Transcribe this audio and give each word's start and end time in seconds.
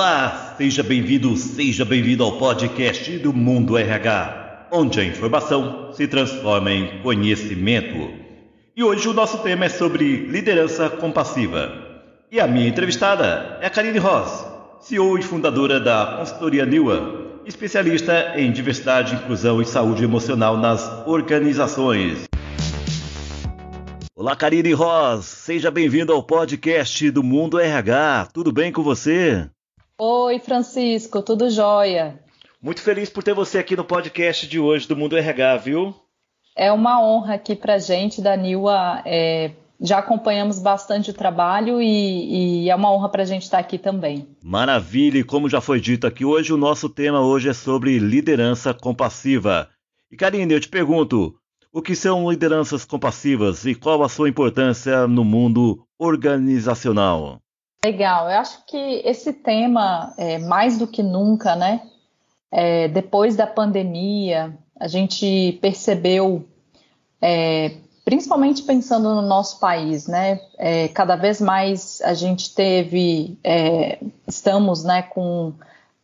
Olá, 0.00 0.54
seja 0.56 0.80
bem-vindo, 0.84 1.36
seja 1.36 1.84
bem-vindo 1.84 2.22
ao 2.22 2.38
podcast 2.38 3.18
do 3.18 3.32
Mundo 3.32 3.76
RH, 3.76 4.68
onde 4.70 5.00
a 5.00 5.04
informação 5.04 5.92
se 5.92 6.06
transforma 6.06 6.70
em 6.70 7.02
conhecimento. 7.02 8.08
E 8.76 8.84
hoje 8.84 9.08
o 9.08 9.12
nosso 9.12 9.38
tema 9.38 9.64
é 9.64 9.68
sobre 9.68 10.28
liderança 10.28 10.88
compassiva. 10.88 11.72
E 12.30 12.38
a 12.38 12.46
minha 12.46 12.68
entrevistada 12.68 13.58
é 13.60 13.66
a 13.66 13.70
Karine 13.70 13.98
Ross, 13.98 14.46
CEO 14.78 15.18
e 15.18 15.22
fundadora 15.22 15.80
da 15.80 16.18
consultoria 16.20 16.64
Niwa, 16.64 17.40
especialista 17.44 18.34
em 18.36 18.52
diversidade, 18.52 19.16
inclusão 19.16 19.60
e 19.60 19.64
saúde 19.64 20.04
emocional 20.04 20.56
nas 20.56 21.08
organizações. 21.08 22.22
Olá, 24.14 24.36
Karine 24.36 24.72
Ross, 24.74 25.24
seja 25.24 25.72
bem-vindo 25.72 26.12
ao 26.12 26.22
podcast 26.22 27.10
do 27.10 27.24
Mundo 27.24 27.58
RH. 27.58 28.28
Tudo 28.32 28.52
bem 28.52 28.70
com 28.70 28.84
você? 28.84 29.50
Oi, 30.00 30.38
Francisco, 30.38 31.20
tudo 31.20 31.50
jóia? 31.50 32.22
Muito 32.62 32.80
feliz 32.80 33.10
por 33.10 33.24
ter 33.24 33.34
você 33.34 33.58
aqui 33.58 33.74
no 33.74 33.84
podcast 33.84 34.46
de 34.46 34.56
hoje 34.56 34.86
do 34.86 34.94
Mundo 34.94 35.16
RH, 35.16 35.56
viu? 35.56 35.92
É 36.56 36.70
uma 36.70 37.02
honra 37.02 37.34
aqui 37.34 37.56
para 37.56 37.78
gente, 37.78 38.22
da 38.22 38.36
Nilwa. 38.36 39.02
É, 39.04 39.50
já 39.80 39.98
acompanhamos 39.98 40.60
bastante 40.60 41.10
o 41.10 41.12
trabalho 41.12 41.82
e, 41.82 42.62
e 42.62 42.70
é 42.70 42.76
uma 42.76 42.92
honra 42.92 43.08
para 43.08 43.24
a 43.24 43.26
gente 43.26 43.42
estar 43.42 43.58
aqui 43.58 43.76
também. 43.76 44.28
Maravilha! 44.40 45.18
E 45.18 45.24
como 45.24 45.48
já 45.48 45.60
foi 45.60 45.80
dito 45.80 46.06
aqui 46.06 46.24
hoje, 46.24 46.52
o 46.52 46.56
nosso 46.56 46.88
tema 46.88 47.20
hoje 47.20 47.48
é 47.48 47.52
sobre 47.52 47.98
liderança 47.98 48.72
compassiva. 48.72 49.68
E 50.12 50.16
Karine, 50.16 50.54
eu 50.54 50.60
te 50.60 50.68
pergunto, 50.68 51.34
o 51.72 51.82
que 51.82 51.96
são 51.96 52.30
lideranças 52.30 52.84
compassivas 52.84 53.66
e 53.66 53.74
qual 53.74 54.04
a 54.04 54.08
sua 54.08 54.28
importância 54.28 55.08
no 55.08 55.24
mundo 55.24 55.84
organizacional? 55.98 57.40
Legal, 57.84 58.28
eu 58.28 58.38
acho 58.38 58.64
que 58.66 58.76
esse 59.04 59.32
tema, 59.32 60.12
é, 60.18 60.36
mais 60.38 60.78
do 60.78 60.86
que 60.86 61.02
nunca, 61.02 61.54
né? 61.54 61.82
É, 62.50 62.88
depois 62.88 63.36
da 63.36 63.46
pandemia, 63.46 64.56
a 64.78 64.88
gente 64.88 65.58
percebeu, 65.62 66.44
é, 67.22 67.76
principalmente 68.04 68.62
pensando 68.62 69.14
no 69.14 69.22
nosso 69.22 69.60
país, 69.60 70.08
né? 70.08 70.40
É, 70.58 70.88
cada 70.88 71.14
vez 71.14 71.40
mais 71.40 72.00
a 72.02 72.14
gente 72.14 72.52
teve, 72.52 73.38
é, 73.44 74.00
estamos, 74.26 74.82
né, 74.82 75.02
com 75.02 75.52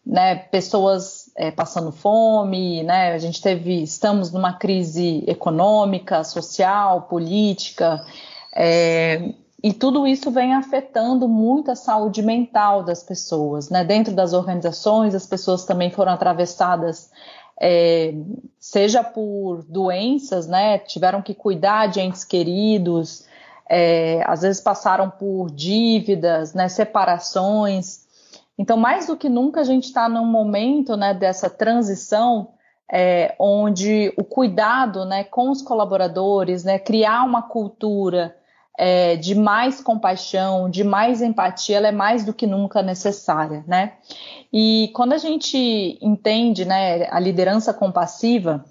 né, 0.06 0.36
pessoas 0.36 1.32
é, 1.36 1.50
passando 1.50 1.90
fome, 1.90 2.84
né? 2.84 3.14
A 3.14 3.18
gente 3.18 3.42
teve, 3.42 3.82
estamos 3.82 4.30
numa 4.30 4.52
crise 4.52 5.24
econômica, 5.26 6.22
social, 6.22 7.02
política. 7.02 8.00
É, 8.54 9.32
e 9.64 9.72
tudo 9.72 10.06
isso 10.06 10.30
vem 10.30 10.52
afetando 10.52 11.26
muito 11.26 11.70
a 11.70 11.74
saúde 11.74 12.20
mental 12.20 12.82
das 12.82 13.02
pessoas, 13.02 13.70
né? 13.70 13.82
Dentro 13.82 14.14
das 14.14 14.34
organizações, 14.34 15.14
as 15.14 15.24
pessoas 15.24 15.64
também 15.64 15.90
foram 15.90 16.12
atravessadas, 16.12 17.10
é, 17.58 18.12
seja 18.60 19.02
por 19.02 19.64
doenças, 19.64 20.46
né? 20.46 20.76
Tiveram 20.76 21.22
que 21.22 21.32
cuidar 21.32 21.86
de 21.86 21.98
entes 21.98 22.24
queridos, 22.24 23.24
é, 23.66 24.22
às 24.26 24.42
vezes 24.42 24.60
passaram 24.60 25.08
por 25.08 25.50
dívidas, 25.50 26.52
né? 26.52 26.68
Separações. 26.68 28.04
Então, 28.58 28.76
mais 28.76 29.06
do 29.06 29.16
que 29.16 29.30
nunca, 29.30 29.62
a 29.62 29.64
gente 29.64 29.84
está 29.84 30.10
num 30.10 30.26
momento, 30.26 30.94
né? 30.94 31.14
Dessa 31.14 31.48
transição. 31.48 32.50
É, 32.92 33.34
onde 33.38 34.12
o 34.18 34.22
cuidado 34.22 35.06
né, 35.06 35.24
com 35.24 35.50
os 35.50 35.62
colaboradores, 35.62 36.64
né, 36.64 36.78
criar 36.78 37.24
uma 37.24 37.40
cultura 37.40 38.36
é, 38.78 39.16
de 39.16 39.34
mais 39.34 39.80
compaixão, 39.80 40.68
de 40.68 40.82
mais 40.82 41.22
empatia, 41.22 41.76
ela 41.76 41.88
é 41.88 41.92
mais 41.92 42.24
do 42.24 42.34
que 42.34 42.46
nunca 42.46 42.82
necessária, 42.82 43.64
né? 43.66 43.94
E 44.52 44.90
quando 44.94 45.12
a 45.12 45.18
gente 45.18 45.98
entende, 46.00 46.64
né, 46.64 47.08
a 47.10 47.20
liderança 47.20 47.72
compassiva, 47.72 48.64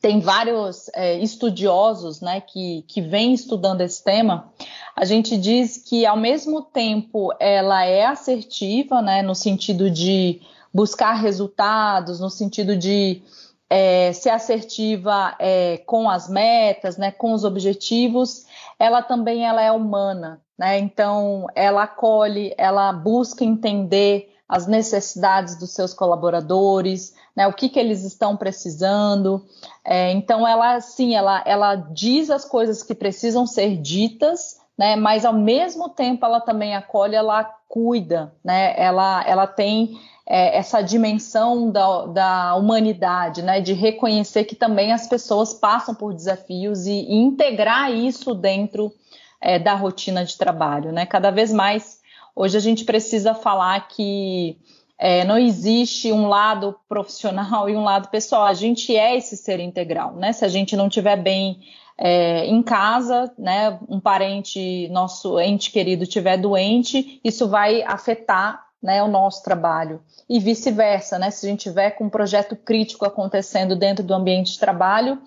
tem 0.00 0.20
vários 0.20 0.90
é, 0.94 1.18
estudiosos, 1.18 2.20
né, 2.20 2.40
que, 2.40 2.84
que 2.86 3.00
vêm 3.00 3.32
estudando 3.32 3.80
esse 3.80 4.02
tema. 4.02 4.52
A 4.94 5.04
gente 5.04 5.36
diz 5.36 5.78
que, 5.78 6.04
ao 6.06 6.16
mesmo 6.16 6.62
tempo, 6.62 7.32
ela 7.40 7.84
é 7.84 8.04
assertiva, 8.04 9.00
né, 9.00 9.22
no 9.22 9.34
sentido 9.34 9.90
de 9.90 10.40
buscar 10.72 11.14
resultados, 11.14 12.20
no 12.20 12.30
sentido 12.30 12.76
de 12.76 13.22
é, 13.70 14.12
ser 14.12 14.30
assertiva 14.30 15.34
é, 15.38 15.78
com 15.78 16.08
as 16.08 16.28
metas, 16.28 16.96
né, 16.96 17.10
com 17.10 17.32
os 17.32 17.44
objetivos, 17.44 18.46
ela 18.78 19.02
também 19.02 19.44
ela 19.44 19.60
é 19.60 19.70
humana, 19.70 20.40
né? 20.58 20.78
Então 20.78 21.46
ela 21.54 21.82
acolhe, 21.82 22.54
ela 22.56 22.92
busca 22.92 23.44
entender 23.44 24.34
as 24.48 24.66
necessidades 24.66 25.58
dos 25.58 25.70
seus 25.72 25.92
colaboradores, 25.92 27.14
né? 27.36 27.46
O 27.46 27.52
que, 27.52 27.68
que 27.68 27.78
eles 27.78 28.02
estão 28.02 28.36
precisando. 28.36 29.44
É, 29.84 30.10
então 30.12 30.48
ela 30.48 30.80
sim, 30.80 31.14
ela, 31.14 31.42
ela 31.44 31.74
diz 31.74 32.30
as 32.30 32.44
coisas 32.44 32.82
que 32.82 32.94
precisam 32.94 33.46
ser 33.46 33.76
ditas, 33.76 34.58
né? 34.78 34.96
Mas 34.96 35.24
ao 35.24 35.34
mesmo 35.34 35.90
tempo 35.90 36.24
ela 36.24 36.40
também 36.40 36.74
acolhe, 36.74 37.14
ela 37.14 37.44
cuida, 37.68 38.32
né? 38.42 38.74
Ela, 38.80 39.22
ela 39.26 39.46
tem 39.46 40.00
é, 40.30 40.58
essa 40.58 40.82
dimensão 40.82 41.70
da, 41.70 42.04
da, 42.06 42.54
humanidade, 42.54 43.40
né, 43.40 43.62
de 43.62 43.72
reconhecer 43.72 44.44
que 44.44 44.54
também 44.54 44.92
as 44.92 45.06
pessoas 45.06 45.54
passam 45.54 45.94
por 45.94 46.12
desafios 46.12 46.86
e, 46.86 46.92
e 46.92 47.14
integrar 47.14 47.90
isso 47.90 48.34
dentro 48.34 48.92
é, 49.40 49.58
da 49.58 49.74
rotina 49.74 50.24
de 50.26 50.36
trabalho, 50.36 50.92
né? 50.92 51.06
Cada 51.06 51.30
vez 51.30 51.50
mais 51.50 52.00
hoje 52.36 52.58
a 52.58 52.60
gente 52.60 52.84
precisa 52.84 53.34
falar 53.34 53.88
que 53.88 54.58
é, 54.98 55.24
não 55.24 55.38
existe 55.38 56.12
um 56.12 56.28
lado 56.28 56.76
profissional 56.88 57.70
e 57.70 57.76
um 57.76 57.84
lado 57.84 58.08
pessoal. 58.08 58.44
A 58.44 58.52
gente 58.52 58.94
é 58.94 59.16
esse 59.16 59.36
ser 59.36 59.60
integral, 59.60 60.14
né? 60.14 60.32
Se 60.32 60.44
a 60.44 60.48
gente 60.48 60.76
não 60.76 60.88
estiver 60.88 61.16
bem 61.16 61.60
é, 61.96 62.44
em 62.46 62.62
casa, 62.62 63.32
né, 63.38 63.78
um 63.88 63.98
parente, 63.98 64.88
nosso 64.88 65.38
ente 65.40 65.70
querido 65.70 66.02
estiver 66.02 66.36
doente, 66.36 67.20
isso 67.24 67.48
vai 67.48 67.82
afetar 67.82 68.67
né, 68.82 69.02
o 69.02 69.08
nosso 69.08 69.42
trabalho. 69.42 70.00
E 70.28 70.38
vice-versa, 70.38 71.18
né? 71.18 71.30
Se 71.30 71.46
a 71.46 71.50
gente 71.50 71.62
tiver 71.62 71.92
com 71.92 72.04
um 72.04 72.10
projeto 72.10 72.54
crítico 72.54 73.04
acontecendo 73.04 73.74
dentro 73.74 74.04
do 74.04 74.14
ambiente 74.14 74.52
de 74.52 74.58
trabalho, 74.58 75.18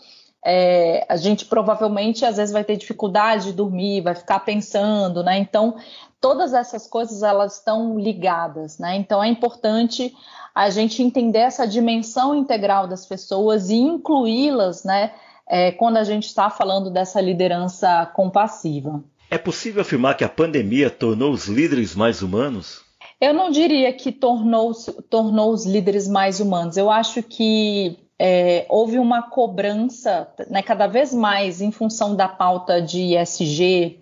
é, 0.44 1.06
a 1.07 1.16
gente 1.17 1.45
provavelmente 1.45 2.25
às 2.25 2.38
vezes 2.38 2.51
vai 2.51 2.63
ter 2.63 2.75
dificuldade 2.75 3.45
de 3.45 3.53
dormir, 3.53 4.01
vai 4.01 4.16
ficar 4.16 4.39
pensando, 4.39 5.23
né? 5.23 5.38
Então, 5.38 5.75
todas 6.19 6.53
essas 6.53 6.88
coisas 6.88 7.23
elas 7.23 7.57
estão 7.57 8.00
ligadas, 8.00 8.79
né? 8.79 8.95
Então 8.95 9.23
é 9.23 9.28
importante 9.28 10.13
a 10.53 10.69
gente 10.69 11.01
entender 11.01 11.39
essa 11.39 11.68
dimensão 11.68 12.35
integral 12.35 12.88
das 12.88 13.06
pessoas 13.06 13.69
e 13.69 13.75
incluí-las, 13.75 14.83
né? 14.83 15.13
É, 15.47 15.72
quando 15.72 15.97
a 15.97 16.03
gente 16.03 16.28
está 16.28 16.50
falando 16.50 16.89
dessa 16.89 17.19
liderança 17.19 18.06
compassiva. 18.13 19.03
É 19.29 19.38
possível 19.38 19.81
afirmar 19.81 20.16
que 20.16 20.23
a 20.23 20.29
pandemia 20.29 20.89
tornou 20.89 21.31
os 21.31 21.47
líderes 21.47 21.95
mais 21.95 22.22
humanos? 22.22 22.83
Eu 23.22 23.36
não 23.36 23.52
diria 23.52 23.94
que 23.94 24.12
tornou, 24.12 24.72
tornou 25.08 25.52
os 25.52 25.64
líderes 25.64 26.08
mais 26.08 26.40
humanos. 26.40 26.76
Eu 26.76 26.90
acho 26.90 27.22
que 27.22 28.00
é, 28.18 28.66
houve 28.68 28.98
uma 28.98 29.22
cobrança, 29.22 30.28
né, 30.50 30.64
cada 30.64 30.88
vez 30.88 31.14
mais 31.14 31.62
em 31.62 31.72
função 31.72 32.16
da 32.16 32.28
pauta 32.28 32.81
de 32.81 33.16
ESG, 33.16 34.00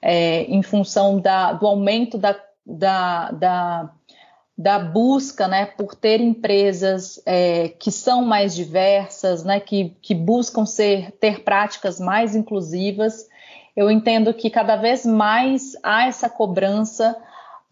é, 0.00 0.44
em 0.44 0.62
função 0.62 1.20
da, 1.20 1.52
do 1.52 1.66
aumento 1.66 2.16
da, 2.16 2.34
da, 2.64 3.30
da, 3.30 3.90
da, 4.56 4.78
busca 4.78 5.46
né, 5.46 5.66
por 5.66 5.94
ter 5.94 6.22
empresas 6.22 7.20
é, 7.26 7.68
que 7.68 7.90
são 7.90 8.24
mais 8.24 8.54
diversas, 8.54 9.44
né, 9.44 9.60
que, 9.60 9.94
que 10.00 10.14
buscam 10.14 10.64
ser, 10.64 11.12
ter 11.12 11.44
práticas 11.44 12.00
mais 12.00 12.34
inclusivas. 12.34 13.28
Eu 13.76 13.90
entendo 13.90 14.32
que 14.32 14.48
cada 14.48 14.76
vez 14.76 15.04
mais 15.04 15.76
há 15.82 16.06
essa 16.06 16.30
cobrança 16.30 17.14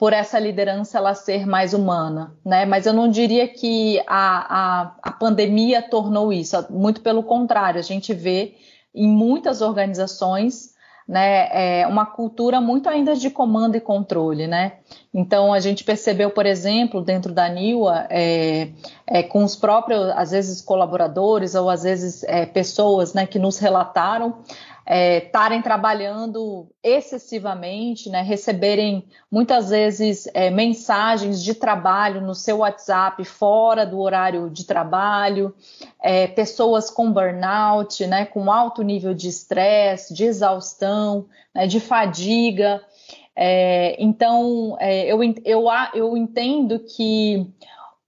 por 0.00 0.14
essa 0.14 0.38
liderança 0.38 0.96
ela 0.96 1.14
ser 1.14 1.46
mais 1.46 1.74
humana, 1.74 2.34
né? 2.42 2.64
Mas 2.64 2.86
eu 2.86 2.92
não 2.94 3.06
diria 3.06 3.46
que 3.46 4.02
a, 4.06 4.84
a, 4.86 4.94
a 5.02 5.12
pandemia 5.12 5.82
tornou 5.82 6.32
isso, 6.32 6.56
muito 6.70 7.02
pelo 7.02 7.22
contrário, 7.22 7.78
a 7.78 7.82
gente 7.82 8.14
vê 8.14 8.54
em 8.94 9.06
muitas 9.06 9.60
organizações 9.60 10.70
né, 11.06 11.80
é 11.80 11.86
uma 11.88 12.06
cultura 12.06 12.60
muito 12.60 12.88
ainda 12.88 13.16
de 13.16 13.30
comando 13.30 13.74
e 13.74 13.80
controle, 13.80 14.46
né? 14.46 14.74
Então 15.12 15.52
a 15.52 15.58
gente 15.58 15.82
percebeu, 15.82 16.30
por 16.30 16.46
exemplo, 16.46 17.02
dentro 17.02 17.32
da 17.32 17.48
NIWA, 17.48 18.06
é, 18.08 18.68
é, 19.08 19.20
com 19.24 19.42
os 19.42 19.56
próprios, 19.56 20.08
às 20.10 20.30
vezes 20.30 20.62
colaboradores 20.62 21.56
ou 21.56 21.68
às 21.68 21.82
vezes 21.82 22.22
é, 22.22 22.46
pessoas, 22.46 23.12
né, 23.12 23.26
que 23.26 23.40
nos 23.40 23.58
relataram 23.58 24.36
estarem 24.90 25.60
é, 25.60 25.62
trabalhando 25.62 26.68
excessivamente, 26.82 28.10
né, 28.10 28.22
receberem 28.22 29.04
muitas 29.30 29.70
vezes 29.70 30.28
é, 30.34 30.50
mensagens 30.50 31.40
de 31.44 31.54
trabalho 31.54 32.20
no 32.20 32.34
seu 32.34 32.58
WhatsApp 32.58 33.24
fora 33.24 33.86
do 33.86 34.00
horário 34.00 34.50
de 34.50 34.64
trabalho, 34.64 35.54
é, 36.02 36.26
pessoas 36.26 36.90
com 36.90 37.12
burnout, 37.12 38.04
né, 38.08 38.24
com 38.24 38.50
alto 38.50 38.82
nível 38.82 39.14
de 39.14 39.28
estresse, 39.28 40.12
de 40.12 40.24
exaustão, 40.24 41.26
né, 41.54 41.68
de 41.68 41.78
fadiga. 41.78 42.82
É, 43.36 43.94
então, 44.02 44.76
é, 44.80 45.06
eu, 45.06 45.20
eu, 45.44 45.66
eu 45.94 46.16
entendo 46.16 46.80
que 46.80 47.46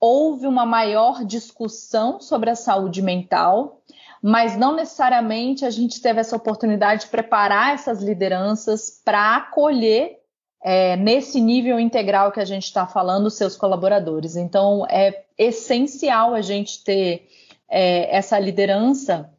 houve 0.01 0.49
uma 0.49 0.67
maior 0.67 1.25
discussão 1.25 2.21
sobre 2.21 2.51
a 2.51 2.57
saúde 2.57 3.01
mental, 3.01 3.82
mas 4.23 4.57
não 4.57 4.77
necessariamente 4.77 5.65
a 5.65 5.71
gente 5.71 6.01
teve 6.01 6.21
essa 6.21 6.37
oportunidade 6.37 7.03
de 7.03 7.07
preparar 7.09 7.75
essas 7.75 8.01
lideranças 8.01 9.03
para 9.05 9.37
acolher 9.37 10.21
é, 10.63 10.97
nesse 10.97 11.41
nível 11.41 11.81
integral 11.81 12.31
que 12.31 12.39
a 12.39 12.45
gente 12.45 12.65
está 12.65 12.87
falando 12.87 13.29
seus 13.29 13.57
colaboradores. 13.57 14.37
Então, 14.37 14.87
é 14.89 15.25
essencial 15.37 16.35
a 16.35 16.41
gente 16.41 16.85
ter 16.85 17.29
é, 17.69 18.17
essa 18.17 18.39
liderança 18.39 19.32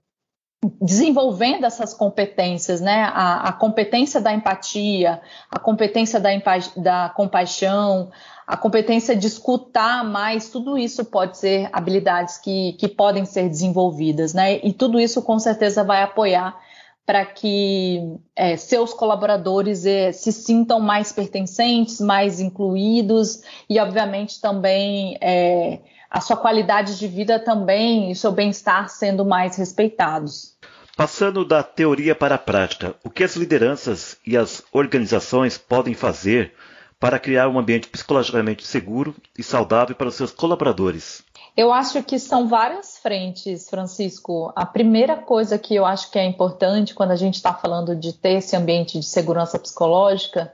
desenvolvendo 0.82 1.66
essas 1.66 1.94
competências, 1.94 2.82
né? 2.82 3.04
A, 3.14 3.50
a, 3.50 3.54
competência 3.54 4.22
da 4.22 4.34
empatia, 4.34 5.22
a 5.50 5.60
competência 5.60 6.20
da, 6.20 6.30
da 6.78 7.10
compaixão, 7.10 8.12
a 8.46 8.58
competência 8.58 9.16
de 9.16 9.28
escutar 9.28 10.04
mais, 10.04 10.50
tudo 10.50 10.78
isso 10.78 11.06
pode 11.06 11.38
ser 11.38 11.70
habilidades 11.72 12.38
que, 12.38 12.74
que 12.74 12.88
podem 12.88 13.26
ser 13.26 13.50
desenvolvidas, 13.50 14.34
né? 14.34 14.60
E 14.64 14.74
tudo 14.74 15.00
isso 15.00 15.22
com 15.22 15.40
certeza 15.40 15.84
vai 15.84 16.02
apoiar 16.02 16.58
para 17.06 17.26
que 17.26 18.18
é, 18.36 18.56
seus 18.56 18.94
colaboradores 18.94 19.86
é, 19.86 20.12
se 20.12 20.32
sintam 20.32 20.80
mais 20.80 21.12
pertencentes, 21.12 22.00
mais 22.00 22.40
incluídos 22.40 23.42
e, 23.70 23.78
obviamente, 23.80 24.40
também 24.40 25.18
é, 25.20 25.80
a 26.14 26.22
sua 26.22 26.38
qualidade 26.38 27.00
de 27.00 27.08
vida 27.08 27.40
também 27.40 28.12
e 28.12 28.16
seu 28.16 28.32
bem-estar 28.32 28.88
sendo 28.88 29.26
mais 29.26 29.56
respeitados. 29.56 30.54
Passando 30.96 31.44
da 31.44 31.64
teoria 31.64 32.14
para 32.14 32.36
a 32.36 32.38
prática, 32.38 32.96
o 33.04 33.10
que 33.10 33.24
as 33.24 33.36
lideranças 33.36 34.16
e 34.24 34.38
as 34.38 34.64
organizações 34.72 35.58
podem 35.58 35.96
fazer 35.96 36.54
para 37.00 37.18
criar 37.18 37.50
um 37.50 37.58
ambiente 37.58 37.88
psicologicamente 37.88 38.64
seguro 38.64 39.16
e 39.36 39.42
saudável 39.42 39.96
para 39.96 40.08
os 40.08 40.14
seus 40.14 40.32
colaboradores? 40.32 41.24
Eu 41.58 41.74
acho 41.74 42.04
que 42.04 42.20
são 42.20 42.48
várias 42.48 43.00
frentes, 43.00 43.68
Francisco. 43.68 44.54
A 44.56 44.68
primeira 44.68 45.18
coisa 45.18 45.58
que 45.58 45.74
eu 45.74 45.84
acho 45.84 46.12
que 46.12 46.20
é 46.20 46.26
importante 46.26 46.94
quando 46.94 47.12
a 47.12 47.16
gente 47.16 47.36
está 47.36 47.56
falando 47.56 47.96
de 47.96 48.14
ter 48.14 48.34
esse 48.34 48.56
ambiente 48.56 49.00
de 49.00 49.06
segurança 49.06 49.58
psicológica 49.58 50.54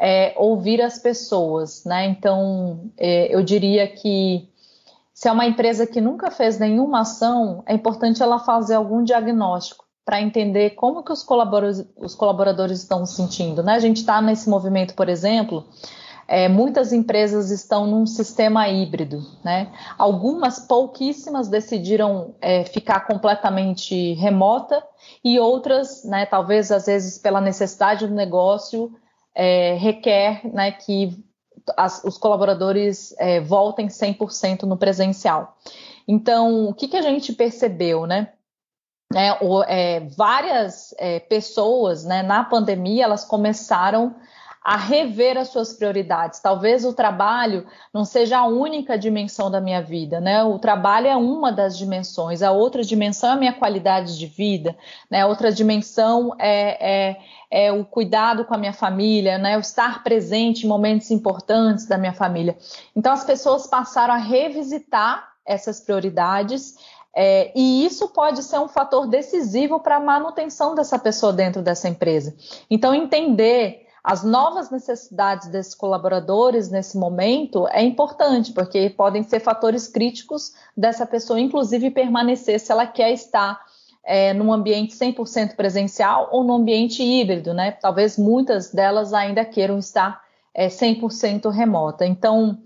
é 0.00 0.32
ouvir 0.36 0.80
as 0.80 0.98
pessoas, 0.98 1.84
né? 1.84 2.06
Então, 2.06 2.88
é, 2.96 3.34
eu 3.34 3.42
diria 3.42 3.88
que 3.88 4.48
se 5.16 5.28
é 5.28 5.32
uma 5.32 5.46
empresa 5.46 5.86
que 5.86 5.98
nunca 5.98 6.30
fez 6.30 6.58
nenhuma 6.58 7.00
ação, 7.00 7.62
é 7.64 7.72
importante 7.72 8.22
ela 8.22 8.38
fazer 8.38 8.74
algum 8.74 9.02
diagnóstico 9.02 9.86
para 10.04 10.20
entender 10.20 10.72
como 10.74 11.02
que 11.02 11.10
os 11.10 11.22
colaboradores, 11.22 11.88
os 11.96 12.14
colaboradores 12.14 12.80
estão 12.80 13.06
se 13.06 13.16
sentindo. 13.16 13.62
Né? 13.62 13.72
A 13.72 13.78
gente 13.78 13.96
está 13.96 14.20
nesse 14.20 14.46
movimento, 14.46 14.94
por 14.94 15.08
exemplo, 15.08 15.64
é, 16.28 16.50
muitas 16.50 16.92
empresas 16.92 17.50
estão 17.50 17.86
num 17.86 18.04
sistema 18.04 18.68
híbrido. 18.68 19.22
Né? 19.42 19.72
Algumas, 19.96 20.58
pouquíssimas, 20.58 21.48
decidiram 21.48 22.34
é, 22.38 22.64
ficar 22.64 23.06
completamente 23.06 24.12
remota 24.12 24.84
e 25.24 25.40
outras, 25.40 26.04
né, 26.04 26.26
talvez 26.26 26.70
às 26.70 26.84
vezes 26.84 27.16
pela 27.16 27.40
necessidade 27.40 28.06
do 28.06 28.12
negócio, 28.14 28.92
é, 29.34 29.78
requer 29.78 30.42
né, 30.44 30.72
que 30.72 31.24
as, 31.76 32.04
os 32.04 32.18
colaboradores 32.18 33.14
é, 33.18 33.40
voltem 33.40 33.88
100% 33.88 34.62
no 34.62 34.76
presencial. 34.76 35.56
Então, 36.06 36.66
o 36.66 36.74
que, 36.74 36.88
que 36.88 36.96
a 36.96 37.02
gente 37.02 37.32
percebeu, 37.32 38.06
né? 38.06 38.32
É, 39.14 39.32
o, 39.44 39.62
é, 39.62 40.00
várias 40.00 40.94
é, 40.98 41.20
pessoas 41.20 42.04
né, 42.04 42.22
na 42.22 42.42
pandemia 42.42 43.04
elas 43.04 43.24
começaram 43.24 44.16
a 44.66 44.76
rever 44.76 45.38
as 45.38 45.50
suas 45.50 45.72
prioridades. 45.72 46.40
Talvez 46.40 46.84
o 46.84 46.92
trabalho 46.92 47.64
não 47.94 48.04
seja 48.04 48.38
a 48.38 48.46
única 48.46 48.98
dimensão 48.98 49.48
da 49.48 49.60
minha 49.60 49.80
vida, 49.80 50.20
né? 50.20 50.42
O 50.42 50.58
trabalho 50.58 51.06
é 51.06 51.16
uma 51.16 51.52
das 51.52 51.78
dimensões, 51.78 52.42
a 52.42 52.50
outra 52.50 52.82
dimensão 52.82 53.30
é 53.30 53.32
a 53.34 53.36
minha 53.36 53.52
qualidade 53.52 54.18
de 54.18 54.26
vida, 54.26 54.76
né? 55.08 55.20
A 55.20 55.28
outra 55.28 55.52
dimensão 55.52 56.34
é, 56.36 57.10
é, 57.10 57.16
é 57.48 57.72
o 57.72 57.84
cuidado 57.84 58.44
com 58.44 58.54
a 58.54 58.58
minha 58.58 58.72
família, 58.72 59.38
né? 59.38 59.56
O 59.56 59.60
estar 59.60 60.02
presente 60.02 60.66
em 60.66 60.68
momentos 60.68 61.12
importantes 61.12 61.86
da 61.86 61.96
minha 61.96 62.12
família. 62.12 62.58
Então 62.96 63.12
as 63.12 63.22
pessoas 63.22 63.68
passaram 63.68 64.14
a 64.14 64.18
revisitar 64.18 65.28
essas 65.46 65.78
prioridades 65.78 66.74
é, 67.14 67.52
e 67.54 67.86
isso 67.86 68.08
pode 68.08 68.42
ser 68.42 68.58
um 68.58 68.66
fator 68.66 69.06
decisivo 69.06 69.78
para 69.78 69.94
a 69.94 70.00
manutenção 70.00 70.74
dessa 70.74 70.98
pessoa 70.98 71.32
dentro 71.32 71.62
dessa 71.62 71.88
empresa. 71.88 72.34
Então, 72.68 72.92
entender 72.92 73.85
as 74.06 74.22
novas 74.22 74.70
necessidades 74.70 75.48
desses 75.48 75.74
colaboradores 75.74 76.70
nesse 76.70 76.96
momento 76.96 77.66
é 77.66 77.82
importante, 77.82 78.52
porque 78.52 78.88
podem 78.88 79.24
ser 79.24 79.40
fatores 79.40 79.88
críticos 79.88 80.52
dessa 80.76 81.04
pessoa, 81.04 81.40
inclusive 81.40 81.90
permanecer 81.90 82.60
se 82.60 82.70
ela 82.70 82.86
quer 82.86 83.10
estar 83.10 83.60
é, 84.04 84.32
num 84.32 84.52
ambiente 84.52 84.94
100% 84.94 85.56
presencial 85.56 86.28
ou 86.30 86.44
num 86.44 86.54
ambiente 86.54 87.02
híbrido, 87.02 87.52
né? 87.52 87.72
Talvez 87.72 88.16
muitas 88.16 88.70
delas 88.70 89.12
ainda 89.12 89.44
queiram 89.44 89.76
estar 89.76 90.22
é, 90.54 90.68
100% 90.68 91.50
remota. 91.50 92.06
Então, 92.06 92.60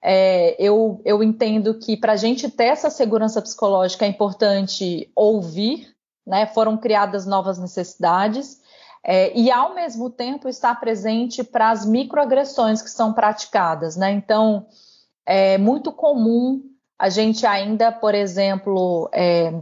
é, 0.00 0.54
eu, 0.64 1.02
eu 1.04 1.24
entendo 1.24 1.74
que 1.74 1.96
para 1.96 2.12
a 2.12 2.16
gente 2.16 2.48
ter 2.48 2.66
essa 2.66 2.88
segurança 2.88 3.42
psicológica 3.42 4.04
é 4.04 4.08
importante 4.08 5.10
ouvir, 5.16 5.92
né? 6.24 6.46
Foram 6.46 6.76
criadas 6.76 7.26
novas 7.26 7.58
necessidades 7.58 8.62
é, 9.06 9.36
e, 9.38 9.50
ao 9.50 9.74
mesmo 9.74 10.08
tempo, 10.08 10.48
estar 10.48 10.80
presente 10.80 11.44
para 11.44 11.70
as 11.70 11.84
microagressões 11.84 12.80
que 12.80 12.88
são 12.88 13.12
praticadas. 13.12 13.96
Né? 13.96 14.10
Então, 14.12 14.66
é 15.26 15.58
muito 15.58 15.92
comum 15.92 16.62
a 16.98 17.10
gente 17.10 17.44
ainda, 17.44 17.92
por 17.92 18.14
exemplo, 18.14 19.10
é, 19.12 19.52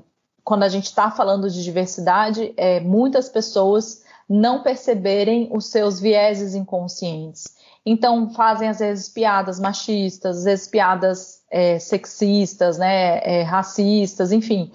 quando 0.44 0.62
a 0.62 0.69
gente 0.69 0.85
está 0.85 1.11
falando 1.11 1.50
de 1.50 1.65
diversidade, 1.65 2.55
é, 2.56 2.79
muitas 2.79 3.29
pessoas 3.29 4.05
não 4.29 4.62
perceberem 4.62 5.49
os 5.53 5.67
seus 5.67 5.99
vieses 5.99 6.55
inconscientes. 6.55 7.56
Então, 7.85 8.31
fazem 8.31 8.69
às 8.69 8.79
vezes 8.79 9.09
piadas 9.09 9.59
machistas, 9.59 10.38
às 10.38 10.45
vezes 10.45 10.69
piadas 10.69 11.43
é, 11.50 11.81
sexistas, 11.81 12.79
né, 12.79 13.19
é, 13.25 13.43
racistas, 13.43 14.31
enfim 14.31 14.71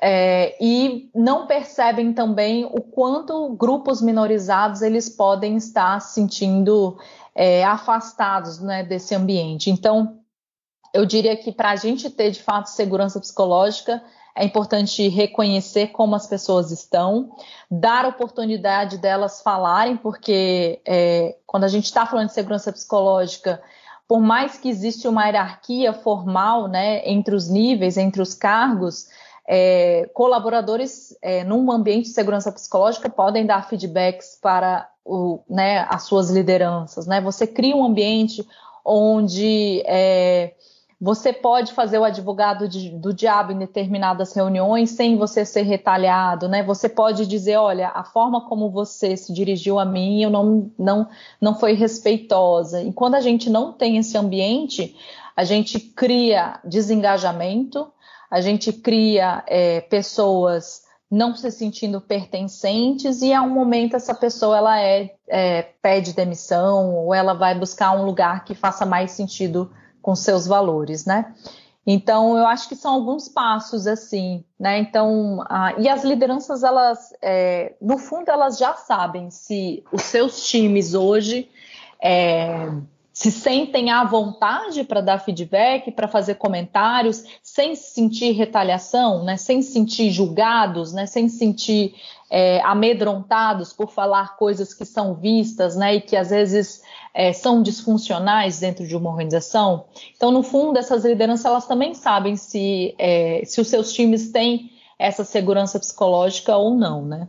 é, 0.00 0.56
e 0.60 1.10
não 1.14 1.46
percebem 1.46 2.12
também 2.12 2.64
o 2.64 2.80
quanto 2.80 3.50
grupos 3.54 4.02
minorizados 4.02 4.82
eles 4.82 5.08
podem 5.08 5.56
estar 5.56 6.00
sentindo 6.00 6.98
é, 7.34 7.64
afastados 7.64 8.60
né, 8.60 8.82
desse 8.82 9.14
ambiente. 9.14 9.70
Então, 9.70 10.18
eu 10.92 11.06
diria 11.06 11.36
que 11.36 11.52
para 11.52 11.70
a 11.70 11.76
gente 11.76 12.10
ter 12.10 12.30
de 12.30 12.42
fato 12.42 12.66
segurança 12.66 13.20
psicológica, 13.20 14.02
é 14.34 14.44
importante 14.44 15.08
reconhecer 15.08 15.88
como 15.88 16.14
as 16.14 16.26
pessoas 16.26 16.70
estão, 16.70 17.30
dar 17.70 18.04
oportunidade 18.04 18.98
delas 18.98 19.40
falarem, 19.40 19.96
porque 19.96 20.80
é, 20.86 21.36
quando 21.46 21.64
a 21.64 21.68
gente 21.68 21.86
está 21.86 22.04
falando 22.04 22.28
de 22.28 22.34
segurança 22.34 22.70
psicológica, 22.70 23.62
por 24.06 24.20
mais 24.20 24.58
que 24.58 24.68
exista 24.68 25.08
uma 25.08 25.24
hierarquia 25.24 25.94
formal 25.94 26.68
né, 26.68 27.02
entre 27.08 27.34
os 27.34 27.48
níveis, 27.48 27.96
entre 27.96 28.20
os 28.20 28.34
cargos, 28.34 29.08
é, 29.48 30.08
colaboradores 30.12 31.16
é, 31.22 31.44
num 31.44 31.70
ambiente 31.70 32.06
de 32.06 32.14
segurança 32.14 32.50
psicológica 32.50 33.08
podem 33.08 33.46
dar 33.46 33.68
feedbacks 33.68 34.38
para 34.40 34.88
o, 35.04 35.40
né, 35.48 35.86
as 35.88 36.02
suas 36.02 36.30
lideranças. 36.30 37.06
Né? 37.06 37.20
Você 37.20 37.46
cria 37.46 37.76
um 37.76 37.84
ambiente 37.84 38.46
onde 38.84 39.82
é, 39.86 40.54
você 41.00 41.32
pode 41.32 41.72
fazer 41.72 41.98
o 41.98 42.04
advogado 42.04 42.66
de, 42.66 42.90
do 42.90 43.12
diabo 43.12 43.52
em 43.52 43.58
determinadas 43.58 44.32
reuniões 44.32 44.90
sem 44.90 45.16
você 45.16 45.44
ser 45.44 45.62
retalhado, 45.62 46.48
né? 46.48 46.62
Você 46.62 46.88
pode 46.88 47.26
dizer, 47.26 47.56
olha, 47.56 47.88
a 47.88 48.02
forma 48.02 48.48
como 48.48 48.70
você 48.70 49.14
se 49.14 49.32
dirigiu 49.32 49.78
a 49.78 49.84
mim, 49.84 50.22
eu 50.22 50.30
não, 50.30 50.70
não, 50.78 51.08
não 51.38 51.54
foi 51.54 51.74
respeitosa. 51.74 52.82
E 52.82 52.92
quando 52.92 53.14
a 53.14 53.20
gente 53.20 53.50
não 53.50 53.72
tem 53.72 53.98
esse 53.98 54.16
ambiente, 54.16 54.96
a 55.36 55.44
gente 55.44 55.78
cria 55.78 56.58
desengajamento, 56.64 57.92
a 58.30 58.40
gente 58.40 58.72
cria 58.72 59.44
é, 59.46 59.80
pessoas 59.82 60.86
não 61.10 61.34
se 61.36 61.50
sentindo 61.50 62.00
pertencentes 62.00 63.22
e 63.22 63.32
a 63.32 63.40
um 63.40 63.50
momento 63.50 63.94
essa 63.94 64.14
pessoa 64.14 64.56
ela 64.56 64.80
é, 64.80 65.14
é, 65.28 65.62
pede 65.80 66.12
demissão 66.12 66.94
ou 66.94 67.14
ela 67.14 67.32
vai 67.32 67.56
buscar 67.56 67.92
um 67.92 68.04
lugar 68.04 68.44
que 68.44 68.54
faça 68.54 68.84
mais 68.84 69.12
sentido 69.12 69.70
com 70.02 70.14
seus 70.14 70.46
valores, 70.46 71.04
né? 71.04 71.32
Então 71.86 72.36
eu 72.36 72.44
acho 72.46 72.68
que 72.68 72.74
são 72.74 72.94
alguns 72.94 73.28
passos 73.28 73.86
assim, 73.86 74.44
né? 74.58 74.78
Então 74.78 75.44
a, 75.48 75.74
e 75.78 75.88
as 75.88 76.02
lideranças 76.02 76.64
elas, 76.64 77.12
é, 77.22 77.74
no 77.80 77.96
fundo 77.98 78.28
elas 78.28 78.58
já 78.58 78.74
sabem 78.74 79.30
se 79.30 79.84
os 79.92 80.02
seus 80.02 80.48
times 80.48 80.94
hoje 80.94 81.48
é, 82.02 82.68
se 83.16 83.32
sentem 83.32 83.90
à 83.90 84.04
vontade 84.04 84.84
para 84.84 85.00
dar 85.00 85.18
feedback, 85.18 85.90
para 85.90 86.06
fazer 86.06 86.34
comentários, 86.34 87.24
sem 87.42 87.74
sentir 87.74 88.32
retaliação, 88.32 89.24
né, 89.24 89.38
sem 89.38 89.62
sentir 89.62 90.10
julgados, 90.10 90.92
né, 90.92 91.06
sem 91.06 91.26
sentir 91.26 91.94
é, 92.28 92.60
amedrontados 92.60 93.72
por 93.72 93.90
falar 93.90 94.36
coisas 94.36 94.74
que 94.74 94.84
são 94.84 95.14
vistas 95.14 95.74
né, 95.76 95.94
e 95.94 96.00
que 96.02 96.14
às 96.14 96.28
vezes 96.28 96.82
é, 97.14 97.32
são 97.32 97.62
disfuncionais 97.62 98.60
dentro 98.60 98.86
de 98.86 98.94
uma 98.94 99.08
organização. 99.08 99.86
Então, 100.14 100.30
no 100.30 100.42
fundo, 100.42 100.78
essas 100.78 101.02
lideranças 101.02 101.46
elas 101.46 101.66
também 101.66 101.94
sabem 101.94 102.36
se, 102.36 102.94
é, 102.98 103.40
se 103.46 103.62
os 103.62 103.68
seus 103.68 103.94
times 103.94 104.30
têm 104.30 104.72
essa 104.98 105.24
segurança 105.24 105.78
psicológica 105.78 106.54
ou 106.54 106.74
não, 106.74 107.02
né? 107.02 107.26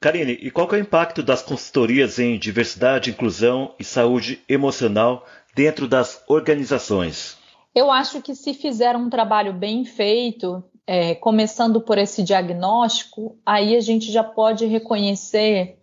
Karine, 0.00 0.32
e 0.32 0.50
qual 0.50 0.66
é 0.72 0.76
o 0.76 0.80
impacto 0.80 1.22
das 1.22 1.42
consultorias 1.42 2.18
em 2.18 2.38
diversidade, 2.38 3.10
inclusão 3.10 3.74
e 3.78 3.84
saúde 3.84 4.42
emocional 4.48 5.26
dentro 5.54 5.86
das 5.86 6.24
organizações? 6.26 7.36
Eu 7.74 7.90
acho 7.90 8.22
que 8.22 8.34
se 8.34 8.54
fizer 8.54 8.96
um 8.96 9.10
trabalho 9.10 9.52
bem 9.52 9.84
feito, 9.84 10.64
é, 10.86 11.14
começando 11.14 11.82
por 11.82 11.98
esse 11.98 12.22
diagnóstico, 12.22 13.36
aí 13.44 13.76
a 13.76 13.80
gente 13.80 14.10
já 14.10 14.24
pode 14.24 14.64
reconhecer 14.64 15.78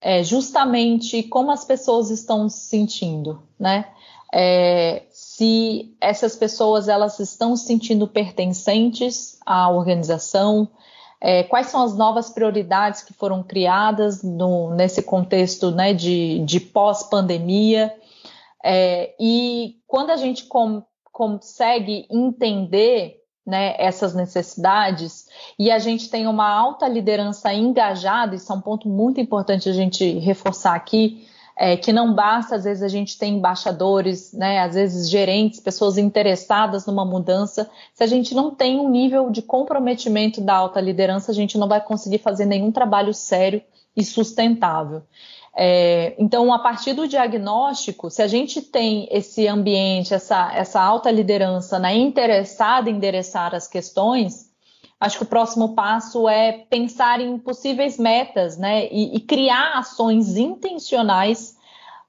é, 0.00 0.24
justamente 0.24 1.22
como 1.22 1.52
as 1.52 1.64
pessoas 1.64 2.10
estão 2.10 2.48
se 2.48 2.66
sentindo, 2.66 3.40
né? 3.56 3.86
É, 4.34 5.04
se 5.10 5.94
essas 6.00 6.34
pessoas 6.34 6.88
elas 6.88 7.20
estão 7.20 7.56
se 7.56 7.66
sentindo 7.66 8.08
pertencentes 8.08 9.38
à 9.46 9.70
organização, 9.70 10.68
é, 11.26 11.42
quais 11.42 11.68
são 11.68 11.82
as 11.82 11.96
novas 11.96 12.28
prioridades 12.28 13.02
que 13.02 13.14
foram 13.14 13.42
criadas 13.42 14.22
no, 14.22 14.74
nesse 14.74 15.02
contexto 15.02 15.70
né, 15.70 15.94
de, 15.94 16.40
de 16.40 16.60
pós-pandemia. 16.60 17.94
É, 18.62 19.14
e 19.18 19.76
quando 19.86 20.10
a 20.10 20.16
gente 20.16 20.44
com, 20.44 20.82
consegue 21.10 22.06
entender 22.10 23.22
né, 23.46 23.74
essas 23.78 24.14
necessidades 24.14 25.26
e 25.58 25.70
a 25.70 25.78
gente 25.78 26.10
tem 26.10 26.26
uma 26.26 26.46
alta 26.46 26.86
liderança 26.86 27.54
engajada, 27.54 28.34
isso 28.34 28.52
é 28.52 28.56
um 28.56 28.60
ponto 28.60 28.86
muito 28.86 29.18
importante 29.18 29.66
a 29.66 29.72
gente 29.72 30.18
reforçar 30.18 30.74
aqui, 30.74 31.26
é, 31.56 31.76
que 31.76 31.92
não 31.92 32.12
basta, 32.14 32.56
às 32.56 32.64
vezes 32.64 32.82
a 32.82 32.88
gente 32.88 33.16
tem 33.16 33.34
embaixadores, 33.34 34.32
né, 34.32 34.60
às 34.60 34.74
vezes 34.74 35.08
gerentes, 35.08 35.60
pessoas 35.60 35.96
interessadas 35.96 36.86
numa 36.86 37.04
mudança. 37.04 37.70
Se 37.92 38.02
a 38.02 38.06
gente 38.06 38.34
não 38.34 38.54
tem 38.54 38.80
um 38.80 38.90
nível 38.90 39.30
de 39.30 39.40
comprometimento 39.40 40.40
da 40.40 40.54
alta 40.54 40.80
liderança, 40.80 41.30
a 41.30 41.34
gente 41.34 41.56
não 41.56 41.68
vai 41.68 41.80
conseguir 41.80 42.18
fazer 42.18 42.46
nenhum 42.46 42.72
trabalho 42.72 43.14
sério 43.14 43.62
e 43.96 44.04
sustentável. 44.04 45.02
É, 45.56 46.16
então, 46.18 46.52
a 46.52 46.58
partir 46.58 46.94
do 46.94 47.06
diagnóstico, 47.06 48.10
se 48.10 48.20
a 48.20 48.26
gente 48.26 48.60
tem 48.60 49.06
esse 49.10 49.46
ambiente, 49.46 50.12
essa, 50.12 50.52
essa 50.52 50.80
alta 50.80 51.10
liderança 51.12 51.78
né, 51.78 51.96
interessada 51.96 52.90
em 52.90 52.96
endereçar 52.96 53.54
as 53.54 53.68
questões, 53.68 54.52
acho 55.00 55.18
que 55.18 55.24
o 55.24 55.28
próximo 55.28 55.74
passo 55.74 56.28
é 56.28 56.64
pensar 56.70 57.20
em 57.20 57.38
possíveis 57.38 57.98
metas, 57.98 58.56
né? 58.56 58.86
E, 58.86 59.16
e 59.16 59.20
criar 59.20 59.78
ações 59.78 60.36
intencionais 60.36 61.56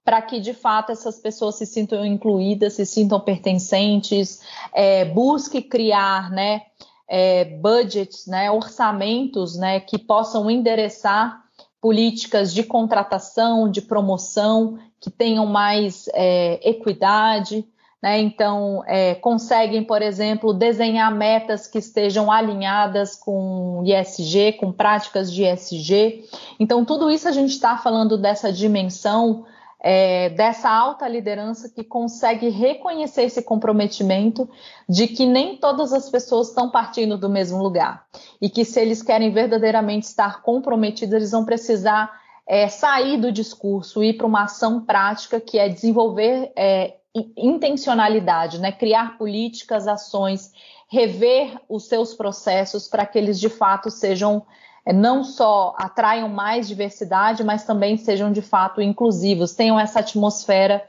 para 0.04 0.22
que 0.22 0.40
de 0.40 0.54
fato 0.54 0.92
essas 0.92 1.20
pessoas 1.20 1.56
se 1.56 1.66
sintam 1.66 2.06
incluídas, 2.06 2.74
se 2.74 2.86
sintam 2.86 3.20
pertencentes, 3.20 4.42
é, 4.74 5.04
busque 5.06 5.62
criar, 5.62 6.30
né? 6.32 6.62
É, 7.08 7.46
budgets, 7.46 8.26
né, 8.26 8.50
orçamentos, 8.50 9.56
né, 9.56 9.80
que 9.80 9.96
possam 9.96 10.50
endereçar 10.50 11.40
políticas 11.80 12.52
de 12.52 12.64
contratação, 12.64 13.70
de 13.70 13.80
promoção, 13.80 14.80
que 15.00 15.12
tenham 15.12 15.46
mais 15.46 16.10
é, 16.16 16.60
equidade, 16.68 17.64
né? 18.06 18.20
Então, 18.20 18.84
é, 18.86 19.16
conseguem, 19.16 19.84
por 19.84 20.00
exemplo, 20.00 20.54
desenhar 20.54 21.12
metas 21.12 21.66
que 21.66 21.80
estejam 21.80 22.32
alinhadas 22.32 23.16
com 23.16 23.82
ISG, 23.84 24.54
com 24.60 24.72
práticas 24.72 25.34
de 25.34 25.44
ISG. 25.44 26.24
Então, 26.60 26.86
tudo 26.86 27.10
isso 27.10 27.28
a 27.28 27.32
gente 27.32 27.50
está 27.50 27.76
falando 27.78 28.16
dessa 28.16 28.54
dimensão, 28.54 29.44
é, 29.82 30.30
dessa 30.30 30.70
alta 30.70 31.08
liderança 31.08 31.68
que 31.68 31.84
consegue 31.84 32.50
reconhecer 32.50 33.24
esse 33.24 33.42
comprometimento 33.42 34.48
de 34.88 35.08
que 35.08 35.26
nem 35.26 35.58
todas 35.58 35.92
as 35.92 36.08
pessoas 36.08 36.50
estão 36.50 36.70
partindo 36.70 37.18
do 37.18 37.28
mesmo 37.28 37.58
lugar. 37.58 38.06
E 38.40 38.52
que 38.52 38.64
se 38.64 38.80
eles 38.80 39.02
querem 39.02 39.32
verdadeiramente 39.32 40.04
estar 40.04 40.44
comprometidos, 40.44 41.16
eles 41.16 41.32
vão 41.32 41.44
precisar 41.44 42.12
é, 42.48 42.68
sair 42.68 43.18
do 43.18 43.32
discurso, 43.32 44.04
ir 44.04 44.14
para 44.14 44.28
uma 44.28 44.44
ação 44.44 44.80
prática 44.80 45.40
que 45.40 45.58
é 45.58 45.68
desenvolver 45.68 46.52
é, 46.56 46.98
intencionalidade, 47.38 48.60
né? 48.60 48.72
criar 48.72 49.18
políticas, 49.18 49.88
ações, 49.88 50.52
rever 50.90 51.58
os 51.70 51.88
seus 51.88 52.14
processos 52.14 52.88
para 52.88 53.06
que 53.06 53.18
eles 53.18 53.40
de 53.40 53.50
fato 53.50 53.90
sejam 53.90 54.46
é, 54.86 54.94
não 54.94 55.24
só 55.24 55.74
atraiam 55.78 56.30
mais 56.30 56.68
diversidade, 56.68 57.44
mas 57.44 57.64
também 57.64 57.98
sejam 57.98 58.32
de 58.32 58.42
fato 58.42 58.82
inclusivos, 58.82 59.54
tenham 59.54 59.80
essa 59.80 60.00
atmosfera 60.00 60.86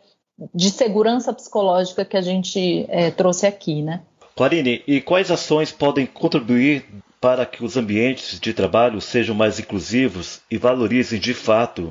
de 0.54 0.70
segurança 0.70 1.32
psicológica 1.32 2.04
que 2.04 2.16
a 2.16 2.20
gente 2.20 2.84
é, 2.88 3.10
trouxe 3.10 3.46
aqui, 3.46 3.80
né? 3.80 4.02
Clarine, 4.36 4.82
e 4.86 5.00
quais 5.00 5.30
ações 5.30 5.72
podem 5.72 6.04
contribuir 6.04 6.84
para 7.18 7.46
que 7.46 7.64
os 7.64 7.76
ambientes 7.78 8.38
de 8.38 8.52
trabalho 8.52 9.00
sejam 9.00 9.34
mais 9.34 9.58
inclusivos 9.58 10.42
e 10.50 10.58
valorizem 10.58 11.18
de 11.18 11.32
fato 11.32 11.90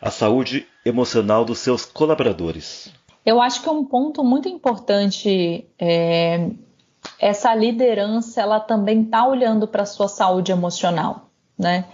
a 0.00 0.10
saúde 0.10 0.66
emocional 0.86 1.44
dos 1.44 1.58
seus 1.58 1.84
colaboradores? 1.84 2.90
Eu 3.24 3.40
acho 3.40 3.62
que 3.62 3.68
é 3.68 3.72
um 3.72 3.84
ponto 3.84 4.24
muito 4.24 4.48
importante. 4.48 5.66
É, 5.78 6.50
essa 7.18 7.54
liderança, 7.54 8.40
ela 8.40 8.60
também 8.60 9.02
está 9.02 9.26
olhando 9.26 9.66
para 9.66 9.82
a 9.82 9.86
sua 9.86 10.08
saúde 10.08 10.52
emocional, 10.52 11.28
né? 11.58 11.86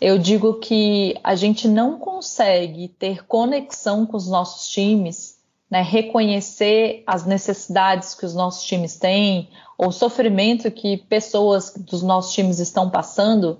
Eu 0.00 0.18
digo 0.18 0.54
que 0.54 1.18
a 1.24 1.34
gente 1.34 1.66
não 1.66 1.98
consegue 1.98 2.88
ter 2.88 3.24
conexão 3.26 4.04
com 4.04 4.16
os 4.16 4.28
nossos 4.28 4.68
times, 4.68 5.36
né, 5.70 5.80
reconhecer 5.80 7.02
as 7.06 7.24
necessidades 7.24 8.14
que 8.14 8.26
os 8.26 8.34
nossos 8.34 8.64
times 8.64 8.96
têm, 8.96 9.48
ou 9.78 9.88
o 9.88 9.92
sofrimento 9.92 10.70
que 10.70 10.98
pessoas 10.98 11.72
dos 11.76 12.02
nossos 12.02 12.34
times 12.34 12.58
estão 12.58 12.90
passando, 12.90 13.58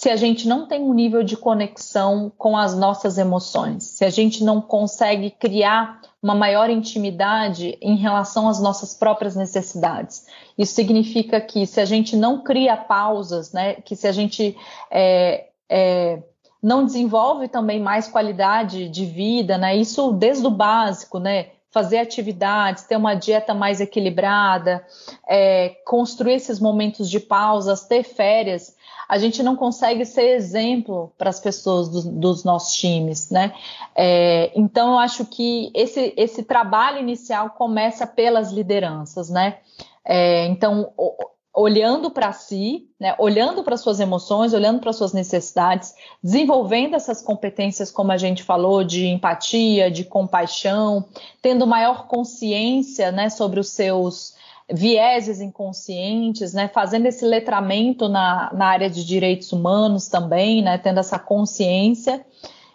se 0.00 0.08
a 0.08 0.16
gente 0.16 0.48
não 0.48 0.64
tem 0.66 0.80
um 0.80 0.94
nível 0.94 1.22
de 1.22 1.36
conexão 1.36 2.32
com 2.38 2.56
as 2.56 2.74
nossas 2.74 3.18
emoções, 3.18 3.84
se 3.84 4.02
a 4.02 4.08
gente 4.08 4.42
não 4.42 4.58
consegue 4.58 5.30
criar 5.30 6.00
uma 6.22 6.34
maior 6.34 6.70
intimidade 6.70 7.76
em 7.82 7.96
relação 7.96 8.48
às 8.48 8.58
nossas 8.62 8.94
próprias 8.94 9.36
necessidades. 9.36 10.24
Isso 10.56 10.74
significa 10.74 11.38
que 11.38 11.66
se 11.66 11.82
a 11.82 11.84
gente 11.84 12.16
não 12.16 12.42
cria 12.42 12.78
pausas, 12.78 13.52
né, 13.52 13.74
que 13.74 13.94
se 13.94 14.08
a 14.08 14.12
gente 14.12 14.56
é, 14.90 15.48
é, 15.68 16.22
não 16.62 16.86
desenvolve 16.86 17.46
também 17.46 17.78
mais 17.78 18.08
qualidade 18.08 18.88
de 18.88 19.04
vida, 19.04 19.58
né, 19.58 19.76
isso 19.76 20.12
desde 20.12 20.46
o 20.46 20.50
básico, 20.50 21.18
né, 21.18 21.48
fazer 21.70 21.98
atividades, 21.98 22.84
ter 22.84 22.96
uma 22.96 23.14
dieta 23.14 23.54
mais 23.54 23.80
equilibrada, 23.80 24.84
é, 25.28 25.76
construir 25.84 26.34
esses 26.34 26.58
momentos 26.58 27.08
de 27.08 27.20
pausas, 27.20 27.84
ter 27.84 28.02
férias, 28.02 28.74
a 29.08 29.18
gente 29.18 29.42
não 29.42 29.56
consegue 29.56 30.04
ser 30.04 30.36
exemplo 30.36 31.12
para 31.18 31.30
as 31.30 31.40
pessoas 31.40 31.88
do, 31.88 32.12
dos 32.12 32.44
nossos 32.44 32.74
times, 32.76 33.28
né? 33.30 33.52
É, 33.94 34.52
então, 34.54 34.92
eu 34.92 34.98
acho 34.98 35.24
que 35.24 35.72
esse, 35.74 36.14
esse 36.16 36.44
trabalho 36.44 36.98
inicial 36.98 37.50
começa 37.50 38.06
pelas 38.06 38.52
lideranças, 38.52 39.28
né? 39.28 39.58
É, 40.04 40.46
então, 40.46 40.92
olhando 41.54 42.10
para 42.10 42.32
si, 42.32 42.88
né, 42.98 43.14
olhando 43.18 43.64
para 43.64 43.76
suas 43.76 43.98
emoções, 43.98 44.52
olhando 44.52 44.80
para 44.80 44.92
suas 44.92 45.12
necessidades, 45.12 45.94
desenvolvendo 46.22 46.94
essas 46.94 47.20
competências, 47.20 47.90
como 47.90 48.12
a 48.12 48.16
gente 48.16 48.42
falou, 48.42 48.84
de 48.84 49.06
empatia, 49.06 49.90
de 49.90 50.04
compaixão, 50.04 51.04
tendo 51.42 51.66
maior 51.66 52.06
consciência 52.06 53.10
né, 53.10 53.28
sobre 53.28 53.58
os 53.58 53.70
seus 53.70 54.34
vieses 54.72 55.40
inconscientes, 55.40 56.54
né, 56.54 56.68
fazendo 56.68 57.06
esse 57.06 57.24
letramento 57.24 58.08
na, 58.08 58.52
na 58.54 58.66
área 58.66 58.88
de 58.88 59.04
direitos 59.04 59.52
humanos 59.52 60.06
também, 60.06 60.62
né, 60.62 60.78
tendo 60.78 61.00
essa 61.00 61.18
consciência, 61.18 62.24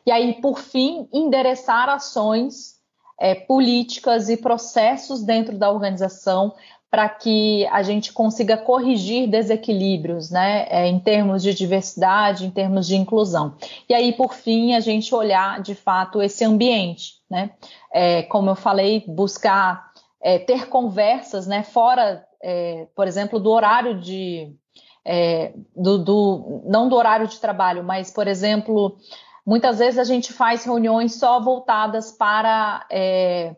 e 0.06 0.12
aí, 0.12 0.34
por 0.34 0.60
fim, 0.60 1.08
endereçar 1.12 1.90
ações 1.90 2.75
é, 3.20 3.36
políticas 3.36 4.30
e 4.30 4.38
processos 4.38 5.24
dentro 5.24 5.58
da 5.58 5.72
organização 5.72 6.54
para 6.96 7.10
que 7.10 7.68
a 7.68 7.84
gente 7.84 8.14
consiga 8.14 8.56
corrigir 8.56 9.28
desequilíbrios, 9.28 10.32
né, 10.32 10.66
é, 10.70 10.88
em 10.88 10.98
termos 10.98 11.44
de 11.44 11.54
diversidade, 11.54 12.46
em 12.46 12.50
termos 12.50 12.88
de 12.88 12.96
inclusão. 12.96 13.56
E 13.90 13.94
aí, 13.94 14.14
por 14.14 14.34
fim, 14.34 14.74
a 14.74 14.80
gente 14.80 15.14
olhar 15.14 15.62
de 15.62 15.76
fato 15.76 16.22
esse 16.22 16.46
ambiente, 16.46 17.16
né, 17.30 17.52
é, 17.92 18.24
como 18.24 18.50
eu 18.50 18.56
falei, 18.56 19.04
buscar 19.08 19.92
é, 20.22 20.40
ter 20.40 20.70
conversas, 20.70 21.46
né, 21.46 21.64
fora, 21.64 22.26
é, 22.42 22.88
por 22.96 23.08
exemplo, 23.08 23.42
do 23.42 23.52
horário 23.52 24.00
de, 24.00 24.56
é, 25.04 25.52
do, 25.76 25.98
do, 25.98 26.62
não 26.66 26.88
do 26.88 26.96
horário 26.96 27.28
de 27.28 27.40
trabalho, 27.42 27.84
mas, 27.84 28.10
por 28.10 28.26
exemplo, 28.26 28.98
muitas 29.46 29.80
vezes 29.80 30.00
a 30.00 30.04
gente 30.04 30.34
faz 30.34 30.64
reuniões 30.66 31.16
só 31.16 31.40
voltadas 31.40 32.12
para 32.12 32.86
é, 32.90 33.56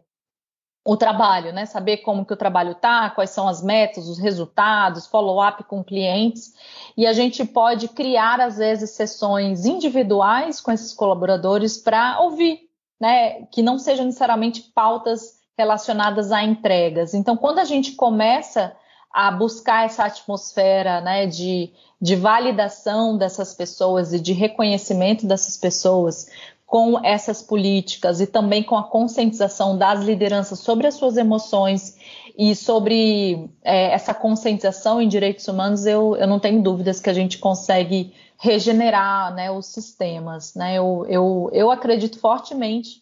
o 0.85 0.95
trabalho, 0.95 1.51
né? 1.53 1.65
Saber 1.65 1.97
como 1.97 2.25
que 2.25 2.33
o 2.33 2.37
trabalho 2.37 2.75
tá, 2.75 3.09
quais 3.09 3.29
são 3.29 3.47
as 3.47 3.61
metas, 3.61 4.07
os 4.07 4.19
resultados, 4.19 5.07
follow-up 5.07 5.63
com 5.63 5.83
clientes. 5.83 6.53
E 6.95 7.05
a 7.05 7.13
gente 7.13 7.43
pode 7.45 7.89
criar, 7.89 8.39
às 8.39 8.57
vezes, 8.57 8.91
sessões 8.91 9.65
individuais 9.65 10.61
com 10.61 10.71
esses 10.71 10.93
colaboradores 10.93 11.77
para 11.77 12.19
ouvir, 12.21 12.61
né? 12.99 13.43
Que 13.47 13.61
não 13.61 13.79
sejam 13.79 14.05
necessariamente 14.05 14.61
pautas 14.73 15.37
relacionadas 15.57 16.31
a 16.31 16.43
entregas. 16.43 17.13
Então, 17.13 17.35
quando 17.35 17.59
a 17.59 17.65
gente 17.65 17.93
começa 17.93 18.75
a 19.17 19.31
buscar 19.31 19.83
essa 19.83 20.05
atmosfera 20.05 21.01
né, 21.01 21.25
de, 21.25 21.71
de 21.99 22.15
validação 22.15 23.17
dessas 23.17 23.51
pessoas 23.51 24.13
e 24.13 24.19
de 24.19 24.31
reconhecimento 24.31 25.25
dessas 25.25 25.57
pessoas, 25.57 26.29
com 26.67 27.03
essas 27.03 27.41
políticas 27.41 28.21
e 28.21 28.27
também 28.27 28.61
com 28.61 28.77
a 28.77 28.83
conscientização 28.83 29.75
das 29.75 30.01
lideranças 30.01 30.59
sobre 30.59 30.85
as 30.85 30.93
suas 30.93 31.17
emoções 31.17 31.97
e 32.37 32.53
sobre 32.53 33.49
é, 33.63 33.91
essa 33.91 34.13
conscientização 34.13 35.01
em 35.01 35.07
direitos 35.07 35.47
humanos, 35.47 35.87
eu, 35.87 36.15
eu 36.15 36.27
não 36.27 36.39
tenho 36.39 36.61
dúvidas 36.61 36.99
que 36.99 37.09
a 37.09 37.13
gente 37.13 37.39
consegue 37.39 38.13
regenerar 38.37 39.33
né, 39.33 39.49
os 39.49 39.65
sistemas. 39.65 40.53
Né? 40.53 40.75
Eu, 40.75 41.07
eu, 41.09 41.49
eu 41.53 41.71
acredito 41.71 42.19
fortemente 42.19 43.01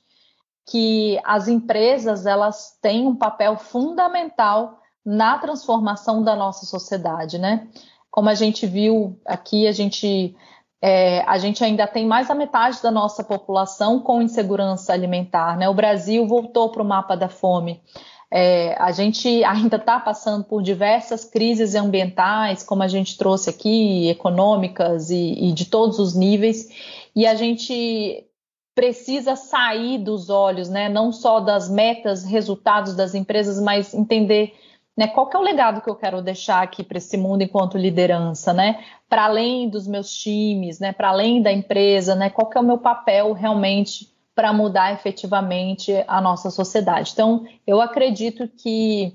que 0.65 1.19
as 1.25 1.49
empresas 1.49 2.25
elas 2.25 2.77
têm 2.81 3.05
um 3.05 3.15
papel 3.17 3.57
fundamental 3.57 4.79
na 5.05 5.37
transformação 5.37 6.23
da 6.23 6.35
nossa 6.35 6.65
sociedade, 6.65 7.37
né? 7.37 7.67
Como 8.09 8.29
a 8.29 8.33
gente 8.33 8.65
viu 8.65 9.19
aqui, 9.25 9.67
a 9.67 9.71
gente 9.71 10.35
é, 10.81 11.21
a 11.21 11.37
gente 11.37 11.63
ainda 11.63 11.87
tem 11.87 12.05
mais 12.05 12.27
da 12.27 12.35
metade 12.35 12.81
da 12.81 12.91
nossa 12.91 13.23
população 13.23 13.99
com 13.99 14.21
insegurança 14.21 14.93
alimentar. 14.93 15.57
Né? 15.57 15.67
O 15.67 15.73
Brasil 15.73 16.27
voltou 16.27 16.69
para 16.69 16.81
o 16.81 16.85
mapa 16.85 17.15
da 17.15 17.27
fome. 17.27 17.81
É, 18.31 18.75
a 18.79 18.91
gente 18.91 19.43
ainda 19.43 19.77
está 19.77 19.99
passando 19.99 20.43
por 20.43 20.61
diversas 20.61 21.25
crises 21.25 21.73
ambientais, 21.73 22.63
como 22.63 22.83
a 22.83 22.87
gente 22.87 23.17
trouxe 23.17 23.49
aqui, 23.49 24.09
econômicas 24.09 25.09
e, 25.09 25.49
e 25.49 25.51
de 25.53 25.65
todos 25.65 25.99
os 25.99 26.15
níveis, 26.15 26.69
e 27.15 27.25
a 27.25 27.33
gente 27.33 28.25
precisa 28.75 29.35
sair 29.35 29.97
dos 29.97 30.29
olhos, 30.29 30.69
né, 30.69 30.89
não 30.89 31.11
só 31.11 31.39
das 31.39 31.69
metas, 31.69 32.25
resultados 32.25 32.93
das 32.93 33.15
empresas, 33.15 33.59
mas 33.59 33.93
entender 33.93 34.53
né, 34.97 35.07
qual 35.07 35.27
que 35.27 35.35
é 35.35 35.39
o 35.39 35.43
legado 35.43 35.81
que 35.81 35.89
eu 35.89 35.95
quero 35.95 36.21
deixar 36.21 36.61
aqui 36.61 36.83
para 36.83 36.97
esse 36.97 37.17
mundo 37.17 37.41
enquanto 37.41 37.77
liderança, 37.77 38.53
né? 38.53 38.81
Para 39.09 39.25
além 39.25 39.67
dos 39.67 39.85
meus 39.85 40.11
times, 40.15 40.79
né? 40.79 40.93
Para 40.93 41.09
além 41.09 41.41
da 41.41 41.51
empresa, 41.51 42.15
né? 42.15 42.29
Qual 42.29 42.49
que 42.49 42.57
é 42.57 42.61
o 42.61 42.63
meu 42.63 42.77
papel 42.77 43.33
realmente 43.33 44.09
para 44.33 44.53
mudar 44.53 44.93
efetivamente 44.93 45.91
a 46.07 46.21
nossa 46.21 46.49
sociedade? 46.49 47.11
Então, 47.13 47.45
eu 47.67 47.81
acredito 47.81 48.47
que 48.47 49.13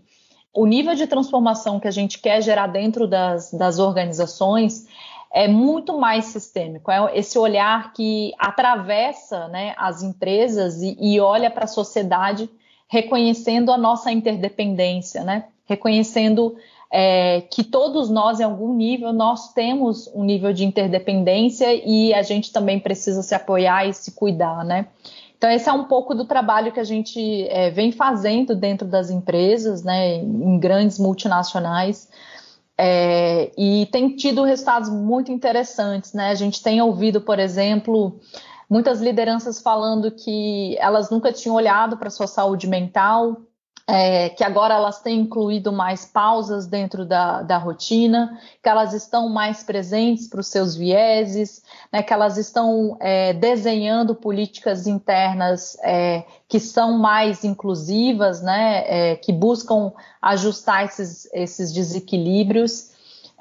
o 0.52 0.66
nível 0.66 0.94
de 0.94 1.06
transformação 1.06 1.80
que 1.80 1.88
a 1.88 1.92
gente 1.92 2.18
quer 2.18 2.42
gerar 2.42 2.66
dentro 2.66 3.06
das, 3.06 3.50
das 3.52 3.78
organizações 3.78 4.86
é 5.32 5.48
muito 5.48 5.98
mais 5.98 6.26
sistêmico. 6.26 6.90
É 6.90 7.16
esse 7.16 7.38
olhar 7.38 7.92
que 7.94 8.34
atravessa 8.38 9.48
né, 9.48 9.74
as 9.78 10.02
empresas 10.02 10.82
e, 10.82 10.96
e 11.00 11.20
olha 11.20 11.50
para 11.50 11.64
a 11.64 11.68
sociedade 11.68 12.50
reconhecendo 12.88 13.70
a 13.70 13.78
nossa 13.78 14.10
interdependência, 14.10 15.22
né? 15.22 15.46
Reconhecendo 15.70 16.56
é, 16.92 17.42
que 17.42 17.62
todos 17.62 18.10
nós, 18.10 18.40
em 18.40 18.42
algum 18.42 18.74
nível, 18.74 19.12
nós 19.12 19.52
temos 19.52 20.10
um 20.14 20.24
nível 20.24 20.52
de 20.52 20.64
interdependência 20.64 21.72
e 21.72 22.12
a 22.12 22.22
gente 22.22 22.52
também 22.52 22.80
precisa 22.80 23.22
se 23.22 23.34
apoiar 23.34 23.86
e 23.86 23.94
se 23.94 24.12
cuidar, 24.12 24.64
né? 24.64 24.88
Então, 25.38 25.48
esse 25.48 25.68
é 25.68 25.72
um 25.72 25.84
pouco 25.84 26.14
do 26.14 26.26
trabalho 26.26 26.72
que 26.72 26.80
a 26.80 26.84
gente 26.84 27.46
é, 27.48 27.70
vem 27.70 27.92
fazendo 27.92 28.54
dentro 28.54 28.86
das 28.86 29.08
empresas, 29.08 29.82
né, 29.82 30.16
em 30.16 30.58
grandes 30.58 30.98
multinacionais, 30.98 32.10
é, 32.76 33.50
e 33.56 33.86
tem 33.90 34.16
tido 34.16 34.42
resultados 34.42 34.90
muito 34.90 35.30
interessantes, 35.32 36.12
né? 36.12 36.30
A 36.30 36.34
gente 36.34 36.62
tem 36.62 36.82
ouvido, 36.82 37.20
por 37.20 37.38
exemplo, 37.38 38.18
muitas 38.68 39.00
lideranças 39.00 39.60
falando 39.62 40.10
que 40.10 40.76
elas 40.78 41.08
nunca 41.08 41.32
tinham 41.32 41.56
olhado 41.56 41.96
para 41.96 42.08
a 42.08 42.10
sua 42.10 42.26
saúde 42.26 42.66
mental, 42.66 43.36
é, 43.92 44.28
que 44.28 44.44
agora 44.44 44.74
elas 44.74 45.00
têm 45.00 45.22
incluído 45.22 45.72
mais 45.72 46.04
pausas 46.04 46.64
dentro 46.64 47.04
da, 47.04 47.42
da 47.42 47.58
rotina, 47.58 48.38
que 48.62 48.68
elas 48.68 48.94
estão 48.94 49.28
mais 49.28 49.64
presentes 49.64 50.28
para 50.28 50.38
os 50.38 50.46
seus 50.46 50.76
vieses, 50.76 51.60
né, 51.92 52.00
que 52.00 52.12
elas 52.12 52.36
estão 52.36 52.96
é, 53.00 53.32
desenhando 53.32 54.14
políticas 54.14 54.86
internas 54.86 55.76
é, 55.82 56.22
que 56.48 56.60
são 56.60 56.98
mais 56.98 57.42
inclusivas, 57.42 58.40
né, 58.40 58.84
é, 58.86 59.16
que 59.16 59.32
buscam 59.32 59.92
ajustar 60.22 60.84
esses, 60.84 61.28
esses 61.32 61.72
desequilíbrios. 61.72 62.90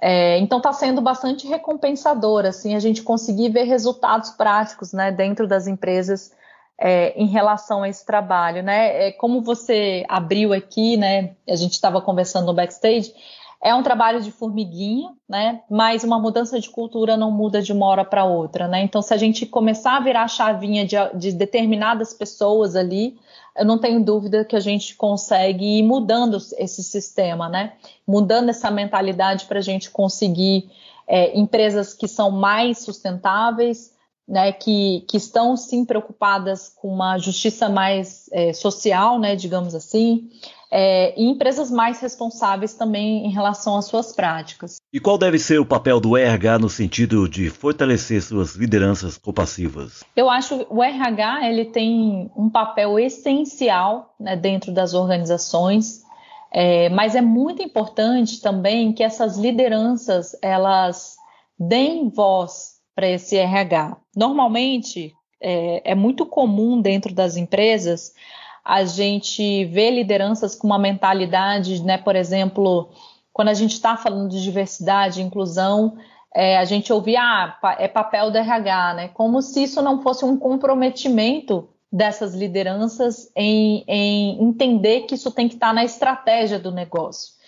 É, 0.02 0.40
então 0.40 0.58
está 0.58 0.74
sendo 0.74 1.00
bastante 1.00 1.46
recompensador 1.46 2.46
assim 2.46 2.74
a 2.74 2.80
gente 2.80 3.04
conseguir 3.04 3.50
ver 3.50 3.64
resultados 3.64 4.30
práticos 4.30 4.94
né, 4.94 5.12
dentro 5.12 5.46
das 5.46 5.68
empresas 5.68 6.32
é, 6.80 7.14
em 7.22 7.28
relação 7.28 7.84
a 7.84 7.90
esse 7.90 8.06
trabalho, 8.06 8.64
né? 8.64 9.08
É, 9.08 9.12
como 9.12 9.42
você 9.42 10.06
abriu 10.08 10.54
aqui, 10.54 10.96
né? 10.96 11.32
A 11.48 11.56
gente 11.56 11.74
estava 11.74 12.02
conversando 12.02 12.46
no 12.46 12.54
backstage. 12.54 13.14
É 13.62 13.76
um 13.76 13.84
trabalho 13.84 14.22
de 14.22 14.32
formiguinha, 14.32 15.10
né? 15.28 15.62
Mas 15.70 16.06
uma 16.06 16.18
mudança 16.18 16.58
de 16.58 16.70
cultura 16.70 17.18
não 17.18 17.30
muda 17.30 17.62
de 17.62 17.74
uma 17.74 17.86
hora 17.86 18.06
para 18.06 18.24
outra, 18.24 18.70
né? 18.70 18.82
Então, 18.82 19.02
se 19.02 19.14
a 19.14 19.18
gente 19.18 19.46
começar 19.46 19.98
a 19.98 20.00
virar 20.00 20.24
a 20.24 20.28
chavinha 20.30 20.86
de, 20.86 20.96
de 21.16 21.34
determinadas 21.34 22.14
pessoas 22.14 22.78
ali, 22.78 23.20
eu 23.58 23.66
não 23.66 23.78
tenho 23.78 24.02
dúvida 24.02 24.46
que 24.46 24.56
a 24.56 24.62
gente 24.62 24.96
consegue 24.96 25.80
ir 25.80 25.84
mudando 25.84 26.38
esse 26.58 26.82
sistema, 26.82 27.50
né? 27.50 27.74
Mudando 28.08 28.48
essa 28.48 28.72
mentalidade 28.72 29.46
para 29.46 29.60
a 29.60 29.64
gente 29.64 29.92
conseguir 29.92 30.72
é, 31.06 31.38
empresas 31.38 31.94
que 31.94 32.08
são 32.08 32.32
mais 32.32 32.80
sustentáveis, 32.80 33.92
né, 34.30 34.52
que, 34.52 35.04
que 35.10 35.18
estão 35.18 35.58
sim 35.58 35.84
preocupadas 35.84 36.72
com 36.76 36.88
uma 36.88 37.18
justiça 37.18 37.68
mais 37.68 38.30
é, 38.32 38.54
social, 38.54 39.20
né, 39.20 39.36
digamos 39.36 39.74
assim, 39.74 40.30
é, 40.72 41.20
e 41.20 41.26
empresas 41.26 41.72
mais 41.72 42.00
responsáveis 42.00 42.76
também 42.76 43.26
em 43.26 43.32
relação 43.32 43.76
às 43.76 43.86
suas 43.86 44.14
práticas. 44.14 44.78
E 44.94 45.00
qual 45.00 45.18
deve 45.18 45.40
ser 45.40 45.60
o 45.60 45.66
papel 45.66 46.00
do 46.00 46.16
RH 46.16 46.60
no 46.60 46.70
sentido 46.70 47.28
de 47.28 47.50
fortalecer 47.50 48.22
suas 48.22 48.56
lideranças 48.56 49.18
compassivas? 49.18 50.04
Eu 50.16 50.30
acho 50.30 50.60
que 50.60 50.68
o 50.70 50.84
RH 50.84 51.50
ele 51.50 51.66
tem 51.66 52.30
um 52.38 52.52
papel 52.52 53.00
essencial 53.00 54.14
né, 54.20 54.36
dentro 54.36 54.72
das 54.72 54.94
organizações, 54.94 56.04
é, 56.54 56.88
mas 56.90 57.16
é 57.16 57.22
muito 57.22 57.64
importante 57.64 58.40
também 58.42 58.94
que 58.94 59.02
essas 59.02 59.40
lideranças 59.40 60.38
elas 60.40 61.18
deem 61.58 62.10
voz 62.10 62.79
para 63.00 63.08
esse 63.08 63.38
RH. 63.38 63.96
Normalmente, 64.14 65.16
é, 65.42 65.92
é, 65.92 65.96
muito 65.96 66.26
comum 66.26 66.82
dentro 66.82 67.16
das 67.16 67.38
empresas 67.38 68.14
a 68.66 68.84
gente 68.84 69.64
ver 69.64 69.92
lideranças 69.92 70.54
com 70.54 70.68
uma 70.68 70.78
mentalidade, 70.78 71.82
né, 71.82 71.98
por 71.98 72.14
exemplo, 72.14 72.90
quando 73.32 73.48
a 73.48 73.54
gente 73.54 73.72
está 73.72 73.96
falando 73.96 74.30
de 74.30 74.44
diversidade 74.44 75.22
e 75.22 75.24
inclusão, 75.24 75.96
é, 76.36 76.58
a 76.58 76.66
gente 76.66 76.92
ouvir, 76.92 77.16
ah, 77.16 77.58
é 77.80 77.88
papel 77.88 78.32
do 78.32 78.38
RH, 78.38 78.94
né, 78.96 79.08
como 79.14 79.42
se 79.42 79.64
isso 79.64 79.82
não 79.82 80.02
fosse 80.02 80.26
um 80.26 80.38
comprometimento 80.38 81.70
dessas 81.90 82.36
lideranças 82.36 83.32
em, 83.34 83.86
em 83.88 84.44
entender 84.44 85.04
que 85.04 85.16
isso 85.16 85.32
tem 85.32 85.48
que 85.48 85.54
estar 85.54 85.68
tá 85.68 85.74
na 85.74 85.86
estratégia 85.86 86.60
do 86.60 86.70
negócio. 86.70 87.39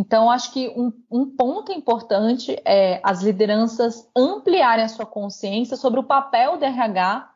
Então, 0.00 0.30
acho 0.30 0.54
que 0.54 0.70
um, 0.70 0.90
um, 1.10 1.26
ponto 1.26 1.70
importante 1.70 2.58
é 2.64 3.00
as 3.02 3.20
lideranças 3.20 4.08
ampliarem 4.16 4.82
a 4.82 4.88
sua 4.88 5.04
consciência 5.04 5.76
sobre 5.76 6.00
o 6.00 6.04
papel 6.04 6.56
do 6.56 6.64
RH 6.64 7.30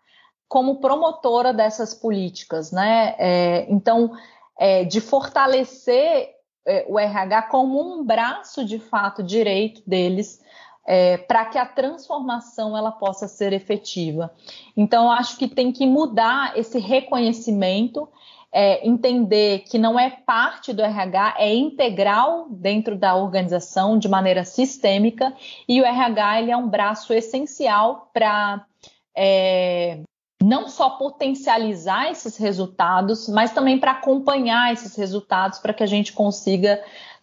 como 0.48 0.81
promotora 0.81 1.53
dessas 1.53 1.92
políticas, 1.92 2.72
né? 2.72 3.16
É, 3.18 3.66
então, 3.70 4.12
é, 4.59 4.83
de 4.83 4.98
fortalecer 4.98 6.31
é, 6.66 6.87
o 6.88 6.98
RH 6.98 7.42
como 7.42 7.83
um 7.83 8.03
braço 8.03 8.64
de 8.64 8.79
fato 8.79 9.22
direito 9.22 9.83
deles 9.87 10.42
é, 10.87 11.18
para 11.18 11.44
que 11.44 11.59
a 11.59 11.66
transformação 11.66 12.74
ela 12.74 12.92
possa 12.92 13.29
ser 13.29 13.53
efetiva. 13.53 14.33
Então, 14.74 15.12
acho 15.12 15.37
que 15.37 15.48
tem 15.48 15.70
que 15.70 15.85
mudar 15.85 16.59
esse 16.59 16.79
reconhecimento 16.79 18.09
é, 18.57 18.87
entender 18.87 19.64
que 19.69 19.77
não 19.79 19.99
é 19.99 20.09
parte 20.09 20.73
do 20.73 20.81
RH, 20.81 21.35
é 21.38 21.53
integral 21.53 22.47
dentro 22.49 22.97
da 22.97 23.17
organização 23.17 23.99
de 23.99 24.09
maneira 24.09 24.45
sistêmica 24.45 25.35
e 25.69 25.81
o 25.81 25.85
RH 25.85 26.40
ele 26.40 26.53
é 26.53 26.57
um 26.57 26.69
braço 26.69 27.12
essencial 27.12 28.09
para 28.14 28.64
é, 29.17 29.99
não 30.40 30.69
só 30.69 30.90
potencializar 30.90 32.12
esses 32.12 32.37
resultados, 32.37 33.29
mas 33.29 33.53
também 33.53 33.77
para 33.77 33.90
acompanhar 33.90 34.73
esses 34.73 34.95
resultados 34.95 35.59
para 35.59 35.75
que 35.75 35.83
a 35.83 35.87
gente 35.87 36.12
consiga 36.12 36.81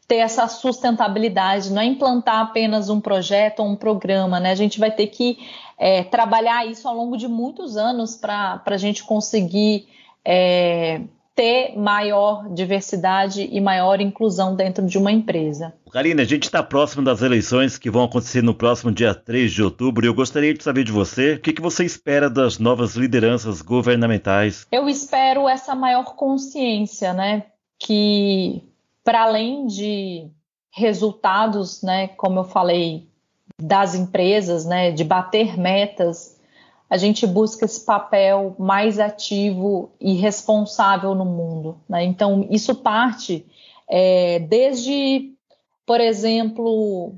ter 0.09 0.17
essa 0.17 0.45
sustentabilidade, 0.49 1.71
não 1.71 1.81
é 1.81 1.85
implantar 1.85 2.41
apenas 2.41 2.89
um 2.89 2.99
projeto 2.99 3.61
ou 3.61 3.67
um 3.67 3.75
programa, 3.77 4.37
né? 4.37 4.51
A 4.51 4.55
gente 4.55 4.77
vai 4.77 4.91
ter 4.91 5.07
que 5.07 5.37
é, 5.77 6.03
trabalhar 6.03 6.65
isso 6.65 6.89
ao 6.89 6.93
longo 6.93 7.15
de 7.15 7.29
muitos 7.29 7.77
anos 7.77 8.17
para 8.17 8.61
a 8.65 8.77
gente 8.77 9.05
conseguir 9.05 9.87
é, 10.25 11.01
ter 11.41 11.75
maior 11.75 12.47
diversidade 12.53 13.49
e 13.51 13.59
maior 13.59 13.99
inclusão 13.99 14.55
dentro 14.55 14.85
de 14.85 14.95
uma 14.95 15.11
empresa. 15.11 15.73
Karine, 15.91 16.21
a 16.21 16.25
gente 16.25 16.43
está 16.43 16.61
próximo 16.61 17.03
das 17.03 17.23
eleições 17.23 17.79
que 17.79 17.89
vão 17.89 18.03
acontecer 18.03 18.43
no 18.43 18.53
próximo 18.53 18.91
dia 18.91 19.15
3 19.15 19.51
de 19.51 19.63
outubro 19.63 20.05
e 20.05 20.07
eu 20.07 20.13
gostaria 20.13 20.53
de 20.53 20.63
saber 20.63 20.83
de 20.83 20.91
você 20.91 21.33
o 21.33 21.39
que, 21.39 21.51
que 21.51 21.61
você 21.61 21.83
espera 21.83 22.29
das 22.29 22.59
novas 22.59 22.95
lideranças 22.95 23.63
governamentais. 23.63 24.67
Eu 24.71 24.87
espero 24.87 25.49
essa 25.49 25.73
maior 25.73 26.15
consciência, 26.15 27.11
né? 27.11 27.45
Que 27.79 28.61
para 29.03 29.23
além 29.23 29.65
de 29.65 30.29
resultados, 30.71 31.81
né, 31.81 32.09
como 32.09 32.41
eu 32.41 32.43
falei, 32.43 33.07
das 33.59 33.95
empresas, 33.95 34.63
né, 34.63 34.91
de 34.91 35.03
bater 35.03 35.57
metas, 35.57 36.30
a 36.91 36.97
gente 36.97 37.25
busca 37.25 37.63
esse 37.63 37.85
papel 37.85 38.53
mais 38.59 38.99
ativo 38.99 39.93
e 39.97 40.13
responsável 40.15 41.15
no 41.15 41.23
mundo. 41.23 41.79
Né? 41.87 42.03
Então, 42.03 42.45
isso 42.51 42.75
parte 42.75 43.45
é, 43.89 44.39
desde, 44.39 45.31
por 45.85 46.01
exemplo, 46.01 47.15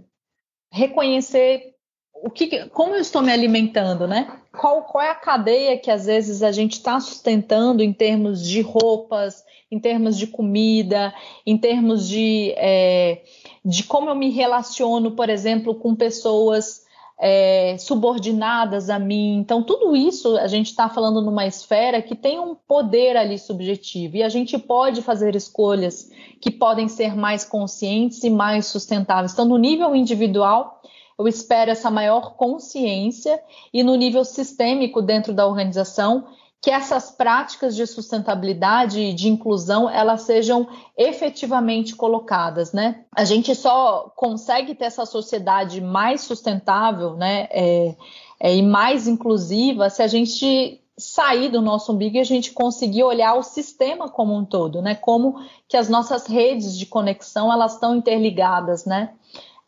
reconhecer 0.72 1.74
o 2.14 2.30
que, 2.30 2.68
como 2.70 2.94
eu 2.94 3.02
estou 3.02 3.24
me 3.24 3.32
alimentando, 3.32 4.08
né? 4.08 4.32
Qual, 4.52 4.84
qual 4.84 5.04
é 5.04 5.10
a 5.10 5.16
cadeia 5.16 5.78
que 5.78 5.90
às 5.90 6.06
vezes 6.06 6.44
a 6.44 6.52
gente 6.52 6.74
está 6.74 7.00
sustentando 7.00 7.82
em 7.82 7.92
termos 7.92 8.48
de 8.48 8.62
roupas, 8.62 9.44
em 9.72 9.80
termos 9.80 10.16
de 10.16 10.28
comida, 10.28 11.12
em 11.48 11.58
termos 11.58 12.08
de, 12.08 12.54
é, 12.58 13.24
de 13.66 13.84
como 13.86 14.12
eu 14.12 14.16
me 14.16 14.30
relaciono, 14.30 15.16
por 15.16 15.32
exemplo, 15.32 15.74
com 15.74 15.96
pessoas 15.96 16.83
é, 17.20 17.78
subordinadas 17.78 18.90
a 18.90 19.00
mim. 19.00 19.38
Então, 19.38 19.64
tudo 19.64 19.96
isso 19.96 20.38
a 20.38 20.48
gente 20.48 20.68
está 20.68 20.90
falando 20.90 21.22
numa 21.22 21.46
esfera 21.46 22.02
que 22.02 22.16
tem 22.16 22.40
um 22.40 22.56
poder 22.56 23.16
ali 23.16 23.38
subjetivo 23.38 24.18
e 24.18 24.24
a 24.24 24.30
gente 24.30 24.58
pode 24.58 25.02
fazer 25.02 25.36
escolhas 25.36 26.10
que 26.42 26.52
podem 26.52 26.88
ser 26.88 27.16
mais 27.16 27.46
conscientes 27.46 28.24
e 28.24 28.30
mais 28.30 28.68
sustentáveis. 28.68 29.34
Então, 29.34 29.46
no 29.46 29.58
nível 29.58 29.96
individual, 29.96 30.82
eu 31.18 31.28
espero 31.28 31.72
essa 31.72 31.92
maior 31.92 32.36
consciência 32.36 33.42
e 33.74 33.84
no 33.84 33.96
nível 33.96 34.26
sistêmico 34.26 35.02
dentro 35.02 35.34
da 35.34 35.48
organização 35.48 36.26
que 36.64 36.72
essas 36.72 37.12
práticas 37.12 37.76
de 37.76 37.86
sustentabilidade 37.86 38.98
e 38.98 39.14
de 39.14 39.28
inclusão 39.28 39.90
elas 39.90 40.22
sejam 40.22 40.66
efetivamente 40.98 41.94
colocadas, 41.94 42.72
né? 42.72 43.04
A 43.14 43.26
gente 43.26 43.54
só 43.54 44.10
consegue 44.16 44.74
ter 44.74 44.86
essa 44.86 45.06
sociedade 45.06 45.82
mais 45.82 46.22
sustentável, 46.22 47.16
né, 47.16 47.50
é, 47.52 47.96
é, 48.40 48.56
e 48.56 48.62
mais 48.62 49.10
inclusiva 49.10 49.90
se 49.90 50.02
a 50.02 50.08
gente 50.08 50.80
sair 50.98 51.50
do 51.50 51.62
nosso 51.62 51.92
umbigo 51.92 52.16
e 52.16 52.22
a 52.22 52.24
gente 52.24 52.54
conseguir 52.54 53.04
olhar 53.04 53.34
o 53.34 53.44
sistema 53.44 54.08
como 54.08 54.34
um 54.34 54.46
todo, 54.46 54.82
né? 54.82 54.96
Como 54.96 55.36
que 55.68 55.76
as 55.76 55.90
nossas 55.90 56.28
redes 56.28 56.78
de 56.78 56.86
conexão 56.86 57.52
elas 57.52 57.74
estão 57.74 57.94
interligadas, 57.94 58.86
né? 58.86 59.10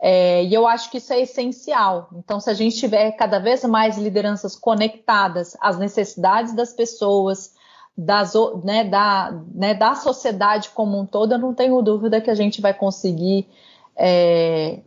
É, 0.02 0.44
e 0.44 0.54
eu 0.54 0.68
acho 0.68 0.92
que 0.92 0.98
isso 0.98 1.14
é 1.14 1.22
essencial. 1.22 2.10
Então, 2.14 2.40
se 2.40 2.50
a 2.50 2.54
gente 2.54 2.78
tiver 2.78 3.12
cada 3.12 3.40
vez 3.40 3.64
mais 3.64 3.98
lideranças 3.98 4.56
conectadas 4.56 5.56
às 5.62 5.78
necessidades 5.78 6.54
das 6.54 6.74
pessoas, 6.74 7.54
das, 7.98 8.34
né, 8.64 8.84
da, 8.84 9.42
né, 9.54 9.74
da 9.74 9.96
sociedade 9.96 10.70
como 10.70 11.00
um 11.00 11.06
todo, 11.06 11.34
eu 11.34 11.40
não 11.40 11.54
tenho 11.54 11.82
dúvida 11.82 12.20
que 12.20 12.30
a 12.30 12.36
gente 12.36 12.62
vai 12.62 12.74
conseguir 12.74 13.48
é, 13.96 14.80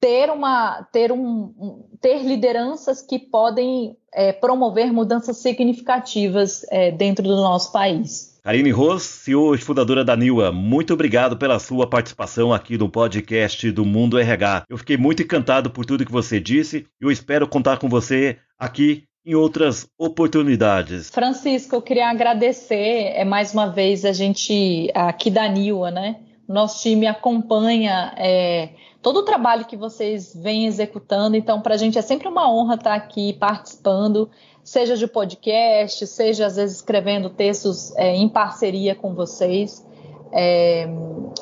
ter 0.00 0.28
uma 0.30 0.82
ter 0.90 1.12
um 1.12 1.84
ter 2.00 2.24
lideranças 2.24 3.00
que 3.00 3.20
podem 3.20 3.96
é, 4.12 4.32
promover 4.32 4.92
mudanças 4.92 5.36
significativas 5.36 6.66
é, 6.70 6.90
dentro 6.90 7.22
do 7.22 7.36
nosso 7.36 7.70
país. 7.70 8.31
Karine 8.44 8.72
Ros, 8.72 9.04
CEO 9.04 9.54
e 9.54 9.58
fundadora 9.58 10.04
da 10.04 10.16
NIWA, 10.16 10.50
muito 10.50 10.92
obrigado 10.92 11.36
pela 11.36 11.60
sua 11.60 11.88
participação 11.88 12.52
aqui 12.52 12.76
no 12.76 12.88
podcast 12.88 13.70
do 13.70 13.84
Mundo 13.84 14.18
RH. 14.18 14.64
Eu 14.68 14.76
fiquei 14.76 14.96
muito 14.96 15.22
encantado 15.22 15.70
por 15.70 15.86
tudo 15.86 16.04
que 16.04 16.10
você 16.10 16.40
disse 16.40 16.84
e 17.00 17.04
eu 17.04 17.12
espero 17.12 17.46
contar 17.46 17.78
com 17.78 17.88
você 17.88 18.38
aqui 18.58 19.04
em 19.24 19.36
outras 19.36 19.86
oportunidades. 19.96 21.08
Francisco, 21.08 21.76
eu 21.76 21.82
queria 21.82 22.10
agradecer 22.10 23.12
é, 23.14 23.24
mais 23.24 23.52
uma 23.52 23.68
vez 23.68 24.04
a 24.04 24.12
gente 24.12 24.90
aqui 24.92 25.30
da 25.30 25.48
NIWA, 25.48 25.92
né? 25.92 26.16
Nosso 26.52 26.82
time 26.82 27.06
acompanha 27.06 28.12
é, 28.16 28.70
todo 29.00 29.18
o 29.18 29.22
trabalho 29.22 29.64
que 29.64 29.76
vocês 29.76 30.34
vêm 30.34 30.66
executando, 30.66 31.36
então 31.36 31.60
para 31.60 31.74
a 31.74 31.78
gente 31.78 31.98
é 31.98 32.02
sempre 32.02 32.28
uma 32.28 32.50
honra 32.50 32.74
estar 32.74 32.94
aqui 32.94 33.32
participando 33.32 34.30
seja 34.62 34.96
de 34.96 35.06
podcast, 35.06 36.06
seja 36.06 36.46
às 36.46 36.56
vezes 36.56 36.76
escrevendo 36.76 37.28
textos 37.30 37.94
é, 37.96 38.14
em 38.14 38.28
parceria 38.28 38.94
com 38.94 39.14
vocês. 39.14 39.84
É, 40.32 40.88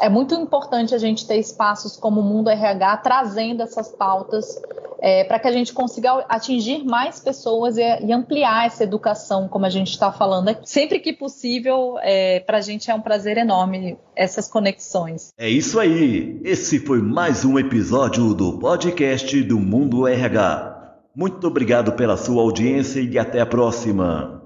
é, 0.00 0.09
muito 0.09 0.35
importante 0.35 0.94
a 0.94 0.98
gente 0.98 1.26
ter 1.26 1.38
espaços 1.38 1.96
como 1.96 2.20
o 2.20 2.24
Mundo 2.24 2.50
RH 2.50 2.96
trazendo 2.98 3.62
essas 3.62 3.88
pautas 3.88 4.61
é, 5.00 5.24
para 5.24 5.38
que 5.38 5.48
a 5.48 5.53
gente 5.53 5.72
consiga 5.72 6.24
atingir 6.29 6.85
mais 6.85 7.20
pessoas 7.20 7.79
e, 7.79 7.83
e 8.05 8.12
ampliar 8.12 8.66
essa 8.66 8.85
educação, 8.85 9.48
como 9.48 9.64
a 9.64 9.70
gente 9.70 9.90
está 9.90 10.12
falando 10.12 10.48
aqui. 10.48 10.68
Sempre 10.68 10.98
que 11.00 11.12
possível, 11.12 11.96
é, 12.03 12.40
para 12.40 12.59
a 12.59 12.61
gente 12.61 12.90
é 12.90 12.94
um 12.94 13.00
prazer 13.00 13.38
enorme 13.38 13.96
essas 14.14 14.48
conexões. 14.48 15.33
É 15.38 15.48
isso 15.48 15.79
aí. 15.79 16.40
Esse 16.44 16.79
foi 16.81 17.00
mais 17.00 17.44
um 17.44 17.59
episódio 17.59 18.35
do 18.35 18.59
podcast 18.59 19.42
do 19.42 19.59
Mundo 19.59 20.07
RH. 20.07 20.98
Muito 21.14 21.46
obrigado 21.46 21.92
pela 21.92 22.16
sua 22.16 22.42
audiência 22.42 23.00
e 23.00 23.18
até 23.18 23.40
a 23.40 23.46
próxima. 23.46 24.39